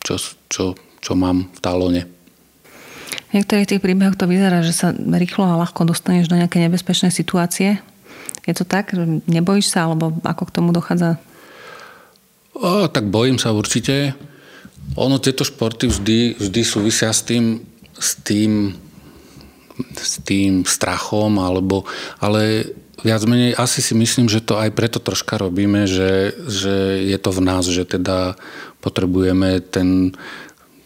čo, 0.00 0.14
čo, 0.48 0.64
čo 1.04 1.12
mám 1.12 1.52
v 1.52 1.60
talóne. 1.60 2.02
V 3.28 3.36
niektorých 3.36 3.68
tých 3.68 3.84
príbehoch 3.84 4.16
to 4.16 4.24
vyzerá, 4.24 4.64
že 4.64 4.72
sa 4.72 4.96
rýchlo 4.96 5.44
a 5.44 5.60
ľahko 5.60 5.84
dostaneš 5.84 6.32
do 6.32 6.40
nejakej 6.40 6.64
nebezpečnej 6.64 7.12
situácie. 7.12 7.84
Je 8.48 8.56
to 8.56 8.64
tak? 8.64 8.96
Nebojíš 9.28 9.68
sa? 9.68 9.84
Alebo 9.84 10.16
ako 10.24 10.48
k 10.48 10.54
tomu 10.56 10.72
dochádza? 10.72 11.20
O, 12.56 12.88
tak 12.88 13.12
bojím 13.12 13.36
sa 13.36 13.52
určite. 13.52 14.16
Ono, 14.96 15.20
tieto 15.20 15.44
športy 15.44 15.92
vždy, 15.92 16.40
vždy 16.40 16.60
súvisia 16.64 17.12
s 17.12 17.20
tým, 17.20 17.60
s 18.00 18.16
tým, 18.24 18.72
s 19.98 20.18
tým 20.22 20.66
strachom, 20.66 21.38
alebo, 21.38 21.86
ale 22.18 22.74
viac 23.02 23.22
menej 23.26 23.54
asi 23.54 23.78
si 23.78 23.94
myslím, 23.94 24.26
že 24.26 24.42
to 24.42 24.58
aj 24.58 24.74
preto 24.74 24.98
troška 24.98 25.38
robíme, 25.38 25.86
že, 25.86 26.34
že 26.46 27.04
je 27.06 27.18
to 27.18 27.30
v 27.30 27.40
nás, 27.42 27.64
že 27.66 27.86
teda 27.86 28.34
potrebujeme 28.82 29.62
ten, 29.62 30.14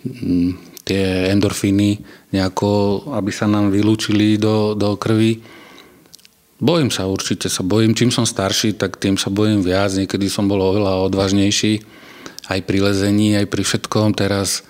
mm, 0.05 0.85
tie 0.85 1.33
endorfíny 1.33 2.05
nejako, 2.33 3.05
aby 3.17 3.31
sa 3.33 3.49
nám 3.49 3.73
vylúčili 3.73 4.37
do, 4.37 4.77
do 4.77 4.97
krvi. 4.97 5.41
Bojím 6.63 6.95
sa 6.95 7.11
určite, 7.11 7.51
sa 7.51 7.67
bojím. 7.67 7.97
Čím 7.97 8.15
som 8.15 8.23
starší, 8.23 8.79
tak 8.79 8.97
tým 8.97 9.19
sa 9.19 9.35
bojím 9.35 9.67
viac. 9.67 9.91
Niekedy 9.99 10.31
som 10.31 10.47
bol 10.47 10.63
oveľa 10.63 11.11
odvážnejší 11.11 11.83
aj 12.49 12.61
pri 12.63 12.79
lezení, 12.87 13.35
aj 13.35 13.51
pri 13.51 13.63
všetkom. 13.67 14.15
Teraz 14.15 14.63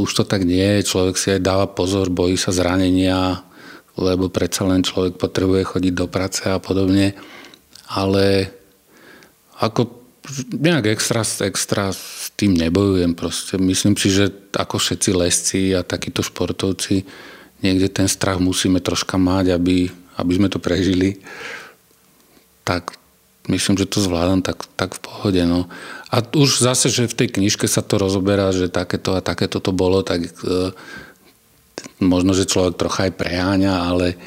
už 0.00 0.10
to 0.14 0.22
tak 0.22 0.46
nie 0.46 0.78
je. 0.78 0.86
Človek 0.86 1.16
si 1.18 1.28
aj 1.34 1.42
dáva 1.42 1.66
pozor, 1.66 2.06
bojí 2.06 2.38
sa 2.38 2.54
zranenia, 2.54 3.42
lebo 3.98 4.30
predsa 4.30 4.62
len 4.66 4.86
človek 4.86 5.18
potrebuje 5.18 5.74
chodiť 5.74 5.92
do 5.94 6.06
práce 6.06 6.46
a 6.46 6.62
podobne. 6.62 7.18
Ale 7.90 8.54
ako 9.58 10.00
nejak 10.54 10.94
extra, 10.94 11.26
extra 11.42 11.90
s 11.90 12.30
tým 12.38 12.54
nebojujem 12.54 13.18
proste. 13.18 13.58
Myslím 13.58 13.98
si, 13.98 14.14
že 14.14 14.30
ako 14.54 14.78
všetci 14.78 15.10
lesci 15.10 15.60
a 15.74 15.82
takíto 15.82 16.22
športovci 16.22 17.02
niekde 17.60 17.90
ten 17.90 18.08
strach 18.08 18.38
musíme 18.38 18.78
troška 18.78 19.18
mať, 19.18 19.58
aby, 19.58 19.90
aby 20.16 20.32
sme 20.32 20.48
to 20.48 20.62
prežili. 20.62 21.18
Tak 22.62 22.99
myslím, 23.48 23.80
že 23.80 23.88
to 23.88 24.04
zvládam 24.04 24.44
tak, 24.44 24.68
tak 24.76 24.98
v 24.98 25.00
pohode. 25.00 25.42
No. 25.46 25.70
A 26.12 26.20
už 26.20 26.60
zase, 26.60 26.92
že 26.92 27.08
v 27.08 27.16
tej 27.24 27.28
knižke 27.40 27.64
sa 27.64 27.80
to 27.80 27.96
rozoberá, 27.96 28.52
že 28.52 28.68
takéto 28.68 29.16
a 29.16 29.24
takéto 29.24 29.62
to 29.62 29.72
bolo, 29.72 30.04
tak 30.04 30.26
e, 30.26 30.30
možno, 32.02 32.36
že 32.36 32.50
človek 32.50 32.76
trocha 32.76 33.08
aj 33.08 33.16
preháňa, 33.16 33.72
ale, 33.88 34.18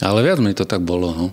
ale 0.00 0.18
viac 0.24 0.40
mi 0.40 0.56
to 0.56 0.64
tak 0.64 0.80
bolo. 0.80 1.12
No. 1.12 1.26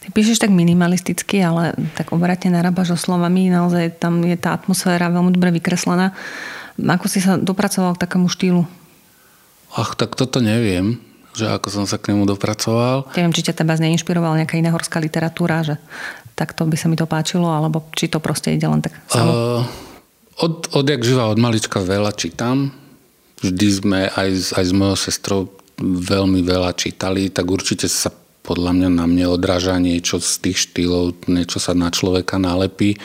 Ty 0.00 0.14
píšeš 0.14 0.40
tak 0.40 0.54
minimalisticky, 0.54 1.42
ale 1.42 1.74
tak 1.98 2.14
obratne 2.14 2.54
narábaš 2.54 2.96
so 2.96 3.10
slovami, 3.10 3.50
naozaj 3.50 3.98
tam 3.98 4.22
je 4.22 4.38
tá 4.38 4.54
atmosféra 4.54 5.10
veľmi 5.12 5.34
dobre 5.34 5.50
vykreslená. 5.58 6.14
Ako 6.78 7.10
si 7.10 7.24
sa 7.24 7.40
dopracoval 7.40 7.96
k 7.96 8.02
takému 8.06 8.30
štýlu? 8.30 8.62
Ach, 9.76 9.92
tak 9.98 10.14
toto 10.14 10.40
neviem, 10.40 11.02
že 11.36 11.46
ako 11.52 11.68
som 11.68 11.84
sa 11.84 12.00
k 12.00 12.16
nemu 12.16 12.24
dopracoval. 12.24 13.12
Neviem, 13.12 13.36
či 13.36 13.44
ťa 13.44 13.60
teba 13.60 13.76
zneinšpirovala 13.76 14.40
nejaká 14.40 14.56
iná 14.56 14.72
horská 14.72 14.96
literatúra, 14.98 15.60
že 15.60 15.76
takto 16.32 16.64
by 16.64 16.76
sa 16.80 16.88
mi 16.88 16.96
to 16.96 17.04
páčilo, 17.04 17.52
alebo 17.52 17.84
či 17.92 18.08
to 18.08 18.16
proste 18.24 18.56
ide 18.56 18.64
len 18.64 18.80
tak 18.80 18.96
samo? 19.12 19.30
Uh, 19.30 19.62
od, 20.40 20.72
odjak 20.72 21.04
živa, 21.04 21.28
od 21.28 21.36
malička 21.36 21.84
veľa 21.84 22.16
čítam 22.16 22.72
vždy 23.40 23.66
sme 23.68 24.00
aj, 24.08 24.56
aj 24.56 24.64
s 24.64 24.72
mojou 24.72 24.96
sestrou 24.96 25.40
veľmi 25.82 26.40
veľa 26.40 26.72
čítali, 26.72 27.28
tak 27.28 27.44
určite 27.44 27.84
sa 27.88 28.08
podľa 28.46 28.72
mňa 28.78 28.88
na 28.94 29.04
mne 29.04 29.26
odráža 29.28 29.76
niečo 29.76 30.22
z 30.22 30.38
tých 30.40 30.70
štýlov, 30.70 31.28
niečo 31.28 31.58
sa 31.58 31.74
na 31.76 31.90
človeka 31.90 32.38
nalepí. 32.38 32.96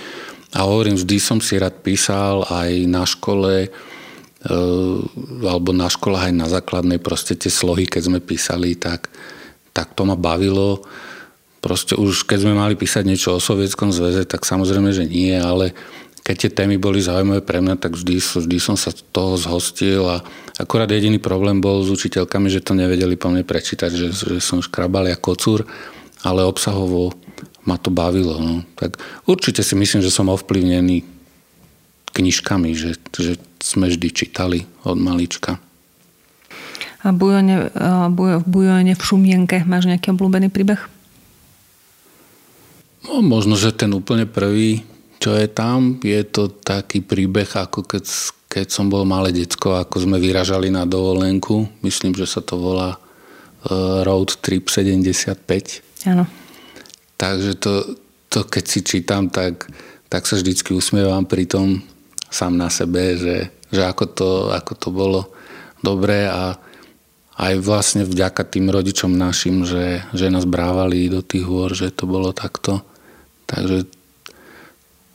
A 0.53 0.67
hovorím, 0.67 0.95
vždy 0.99 1.17
som 1.17 1.39
si 1.41 1.57
rád 1.57 1.81
písal 1.81 2.45
aj 2.47 2.69
na 2.85 3.03
škole, 3.07 3.71
alebo 4.41 5.69
na 5.69 5.85
školách 5.85 6.29
aj 6.29 6.33
na 6.33 6.47
základnej, 6.49 6.97
proste 6.97 7.37
tie 7.37 7.53
slohy, 7.53 7.85
keď 7.85 8.09
sme 8.09 8.19
písali, 8.19 8.73
tak, 8.73 9.13
tak 9.69 9.93
to 9.93 10.01
ma 10.01 10.17
bavilo. 10.17 10.81
Proste 11.61 11.93
už 11.93 12.25
keď 12.25 12.49
sme 12.49 12.57
mali 12.57 12.73
písať 12.73 13.05
niečo 13.05 13.37
o 13.37 13.43
Sovietskom 13.43 13.93
zväze, 13.93 14.25
tak 14.25 14.41
samozrejme, 14.41 14.89
že 14.89 15.05
nie, 15.05 15.37
ale 15.37 15.77
keď 16.25 16.35
tie 16.37 16.51
témy 16.63 16.81
boli 16.81 17.01
zaujímavé 17.01 17.45
pre 17.45 17.61
mňa, 17.61 17.81
tak 17.81 17.93
vždy, 17.97 18.17
vždy 18.17 18.57
som 18.57 18.73
sa 18.73 18.89
toho 18.93 19.37
zhostil 19.37 20.05
a 20.09 20.25
akorát 20.57 20.89
jediný 20.89 21.21
problém 21.21 21.61
bol 21.61 21.85
s 21.85 21.93
učiteľkami, 21.93 22.49
že 22.49 22.65
to 22.65 22.73
nevedeli 22.73 23.13
po 23.17 23.29
mne 23.29 23.45
prečítať, 23.45 23.89
že, 23.93 24.07
že 24.09 24.37
som 24.41 24.61
škrabal 24.61 25.09
ako 25.13 25.21
kocúr, 25.21 25.59
ale 26.25 26.45
obsahovo 26.45 27.13
ma 27.65 27.77
to 27.77 27.93
bavilo. 27.93 28.41
No. 28.41 28.65
Tak 28.73 28.97
určite 29.29 29.61
si 29.61 29.77
myslím, 29.77 30.01
že 30.01 30.13
som 30.13 30.33
ovplyvnený 30.33 31.05
knižkami, 32.13 32.69
že, 32.73 32.97
že 33.13 33.37
sme 33.61 33.87
vždy 33.87 34.07
čítali 34.11 34.59
od 34.83 34.97
malička. 34.97 35.61
A 37.01 37.09
bujone, 37.09 37.73
v 38.13 38.45
bujone 38.45 38.93
v 38.93 39.01
Šumienke 39.01 39.65
máš 39.65 39.89
nejaký 39.89 40.13
obľúbený 40.13 40.53
príbeh? 40.53 40.81
No, 43.09 43.25
možno, 43.25 43.57
že 43.57 43.73
ten 43.73 43.89
úplne 43.97 44.29
prvý, 44.29 44.85
čo 45.17 45.33
je 45.33 45.49
tam. 45.49 45.97
Je 46.05 46.21
to 46.21 46.53
taký 46.61 47.01
príbeh, 47.01 47.49
ako 47.49 47.89
keď, 47.89 48.05
keď 48.45 48.67
som 48.69 48.93
bol 48.93 49.01
malé 49.09 49.33
decko, 49.33 49.81
ako 49.81 50.05
sme 50.05 50.21
vyražali 50.21 50.69
na 50.69 50.85
dovolenku. 50.85 51.65
Myslím, 51.81 52.13
že 52.13 52.29
sa 52.29 52.45
to 52.45 52.61
volá 52.61 53.01
uh, 53.01 54.05
Road 54.05 54.37
Trip 54.45 54.69
75. 54.69 56.05
Áno. 56.05 56.29
Takže 57.17 57.57
to, 57.57 57.97
to 58.29 58.45
keď 58.45 58.63
si 58.69 58.79
čítam, 58.85 59.33
tak, 59.33 59.65
tak 60.05 60.29
sa 60.29 60.37
vždycky 60.37 60.77
usmievam 60.77 61.25
pri 61.25 61.49
tom 61.49 61.81
sám 62.31 62.57
na 62.57 62.71
sebe, 62.71 63.19
že, 63.19 63.51
že 63.69 63.81
ako, 63.83 64.05
to, 64.07 64.29
ako 64.55 64.73
to 64.79 64.89
bolo 64.89 65.21
dobré 65.83 66.31
a 66.31 66.55
aj 67.41 67.53
vlastne 67.59 68.03
vďaka 68.05 68.47
tým 68.47 68.71
rodičom 68.71 69.11
našim, 69.11 69.67
že, 69.67 70.05
že 70.15 70.31
nás 70.31 70.47
brávali 70.47 71.09
do 71.09 71.19
tých 71.25 71.43
hôr, 71.43 71.73
že 71.75 71.91
to 71.91 72.07
bolo 72.07 72.31
takto. 72.31 72.85
Takže 73.49 73.89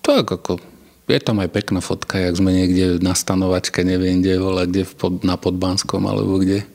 tak 0.03 0.27
ako, 0.27 0.59
je 1.07 1.21
tam 1.23 1.39
aj 1.39 1.51
pekná 1.55 1.79
fotka, 1.79 2.19
jak 2.19 2.35
sme 2.35 2.51
niekde 2.51 2.99
na 2.99 3.15
stanovačke, 3.15 3.87
neviem 3.87 4.21
kde, 4.21 4.43
ale 4.43 4.67
kde 4.67 4.83
v 4.85 4.95
pod, 4.99 5.15
na 5.23 5.39
Podbanskom 5.39 6.03
alebo 6.03 6.43
kde. 6.43 6.67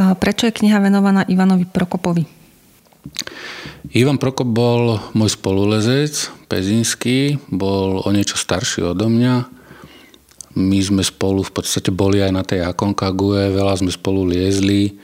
Prečo 0.00 0.48
je 0.48 0.56
kniha 0.56 0.80
venovaná 0.80 1.28
Ivanovi 1.28 1.68
Prokopovi? 1.68 2.39
Ivan 3.90 4.20
Prokop 4.22 4.46
bol 4.46 5.02
môj 5.16 5.34
spolulezec, 5.34 6.30
pezinský, 6.46 7.42
bol 7.50 8.02
o 8.04 8.08
niečo 8.14 8.38
starší 8.38 8.86
odo 8.86 9.10
mňa. 9.10 9.46
My 10.58 10.78
sme 10.82 11.02
spolu 11.06 11.46
v 11.46 11.52
podstate 11.54 11.94
boli 11.94 12.18
aj 12.22 12.32
na 12.34 12.42
tej 12.42 12.66
Akonkague, 12.66 13.54
veľa 13.54 13.78
sme 13.78 13.90
spolu 13.90 14.26
liezli, 14.26 14.98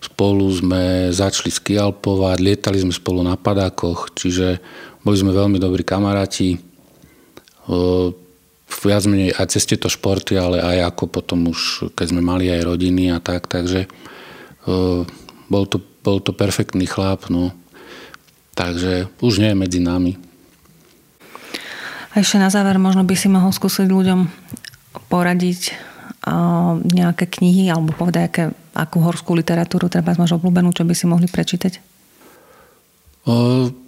spolu 0.00 0.48
sme 0.52 1.12
začali 1.12 1.52
skialpovať, 1.52 2.36
lietali 2.40 2.80
sme 2.80 2.92
spolu 2.92 3.20
na 3.20 3.36
padákoch, 3.36 4.16
čiže 4.16 4.60
boli 5.04 5.16
sme 5.16 5.36
veľmi 5.36 5.60
dobrí 5.60 5.84
kamaráti. 5.84 6.56
Viac 8.66 9.02
menej 9.08 9.36
aj 9.36 9.46
cez 9.52 9.64
tieto 9.68 9.88
športy, 9.92 10.36
ale 10.36 10.64
aj 10.64 10.96
ako 10.96 11.04
potom 11.08 11.48
už, 11.52 11.92
keď 11.96 12.06
sme 12.12 12.24
mali 12.24 12.48
aj 12.48 12.66
rodiny 12.66 13.12
a 13.12 13.18
tak, 13.20 13.48
takže 13.52 13.88
bol 15.46 15.64
to, 15.68 15.78
bol 16.02 16.18
to 16.24 16.32
perfektný 16.32 16.88
chlap, 16.88 17.28
no. 17.28 17.52
Takže 18.56 19.12
už 19.20 19.44
nie 19.44 19.52
je 19.52 19.60
medzi 19.60 19.80
nami. 19.84 20.16
A 22.16 22.24
ešte 22.24 22.40
na 22.40 22.48
záver, 22.48 22.80
možno 22.80 23.04
by 23.04 23.12
si 23.12 23.28
mohol 23.28 23.52
skúsiť 23.52 23.84
ľuďom 23.84 24.20
poradiť 25.12 25.76
nejaké 26.90 27.28
knihy 27.28 27.70
alebo 27.70 27.94
povedať, 27.94 28.22
aké, 28.26 28.44
akú 28.74 28.98
horskú 28.98 29.36
literatúru 29.38 29.86
treba 29.86 30.16
máš 30.18 30.34
obľúbenú, 30.34 30.74
čo 30.74 30.82
by 30.82 30.94
si 30.96 31.06
mohli 31.06 31.30
prečítať? 31.30 31.78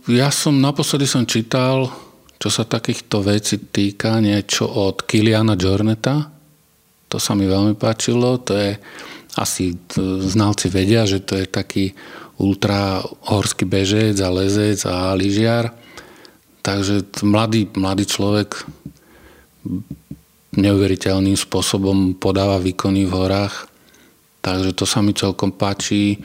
Ja 0.07 0.28
som 0.31 0.61
naposledy 0.62 1.09
som 1.09 1.26
čítal, 1.26 1.90
čo 2.38 2.52
sa 2.52 2.62
takýchto 2.62 3.26
vecí 3.26 3.59
týka, 3.59 4.22
niečo 4.22 4.70
od 4.70 5.02
Kiliana 5.02 5.59
Jorneta. 5.59 6.31
To 7.11 7.16
sa 7.18 7.35
mi 7.35 7.48
veľmi 7.48 7.74
páčilo. 7.74 8.38
To 8.46 8.52
je, 8.54 8.78
asi 9.35 9.74
znalci 10.22 10.70
vedia, 10.70 11.09
že 11.11 11.24
to 11.24 11.35
je 11.40 11.46
taký 11.48 11.96
ultra 12.38 13.03
horský 13.27 13.66
bežec 13.66 14.14
a 14.22 14.31
lezec 14.31 14.79
a 14.87 15.12
lyžiar. 15.14 15.74
Takže 16.62 17.22
mladý, 17.27 17.66
mladý 17.74 18.07
človek 18.07 18.66
neuveriteľným 20.55 21.38
spôsobom 21.38 22.16
podáva 22.18 22.62
výkony 22.62 23.07
v 23.07 23.12
horách. 23.14 23.68
Takže 24.42 24.72
to 24.74 24.85
sa 24.87 25.03
mi 25.03 25.12
celkom 25.12 25.55
páči. 25.55 26.22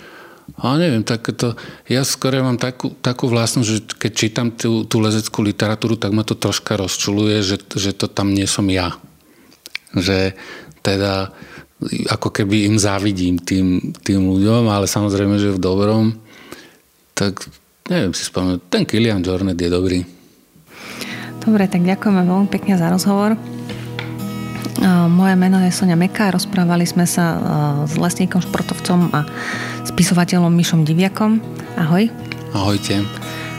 A 0.59 0.75
neviem, 0.75 1.01
tak 1.01 1.33
to, 1.33 1.55
ja 1.87 2.03
skôr 2.05 2.35
mám 2.43 2.59
takú, 2.59 2.93
takú 2.99 3.31
vlastnosť, 3.31 3.67
že 3.67 3.77
keď 3.95 4.11
čítam 4.11 4.47
tú, 4.53 4.83
tú 4.85 4.99
lezeckú 4.99 5.41
literatúru, 5.41 5.95
tak 5.95 6.11
ma 6.13 6.21
to 6.21 6.35
troška 6.35 6.77
rozčuluje, 6.77 7.41
že, 7.41 7.57
že 7.73 7.95
to 7.95 8.11
tam 8.11 8.35
nie 8.35 8.45
som 8.45 8.67
ja. 8.69 8.93
Že 9.95 10.35
teda 10.83 11.31
ako 12.09 12.31
keby 12.31 12.67
im 12.71 12.79
závidím 12.79 13.39
tým, 13.39 13.93
tým 14.03 14.27
ľuďom, 14.27 14.71
ale 14.71 14.87
samozrejme, 14.87 15.35
že 15.39 15.55
v 15.55 15.59
dobrom, 15.59 16.15
tak 17.13 17.45
neviem 17.91 18.15
si 18.15 18.23
spomenúť, 18.23 18.59
ten 18.71 18.83
Kilian 18.87 19.19
Jornet 19.19 19.59
je 19.59 19.69
dobrý. 19.69 19.99
Dobre, 21.43 21.67
tak 21.67 21.83
ďakujeme 21.83 22.23
veľmi 22.23 22.47
pekne 22.47 22.79
za 22.79 22.87
rozhovor. 22.87 23.35
Moje 25.11 25.35
meno 25.35 25.59
je 25.63 25.71
Sonia 25.71 25.95
Meka, 25.95 26.31
rozprávali 26.31 26.87
sme 26.87 27.07
sa 27.07 27.39
s 27.87 27.95
lesníkom, 27.99 28.39
športovcom 28.39 29.11
a 29.11 29.23
spisovateľom 29.87 30.51
Mišom 30.51 30.87
Diviakom. 30.87 31.43
Ahoj. 31.75 32.07
Ahojte. 32.55 33.03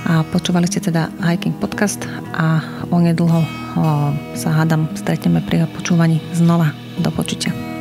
A 0.05 0.21
počúvali 0.29 0.69
ste 0.69 0.85
teda 0.85 1.09
Hiking 1.25 1.57
Podcast 1.57 2.05
a 2.37 2.61
onedlho 2.93 3.41
sa 4.37 4.49
hádam 4.53 4.89
stretneme 4.97 5.41
pri 5.41 5.65
počúvaní 5.73 6.21
znova. 6.37 6.77
Do 6.95 7.11
počutia. 7.11 7.74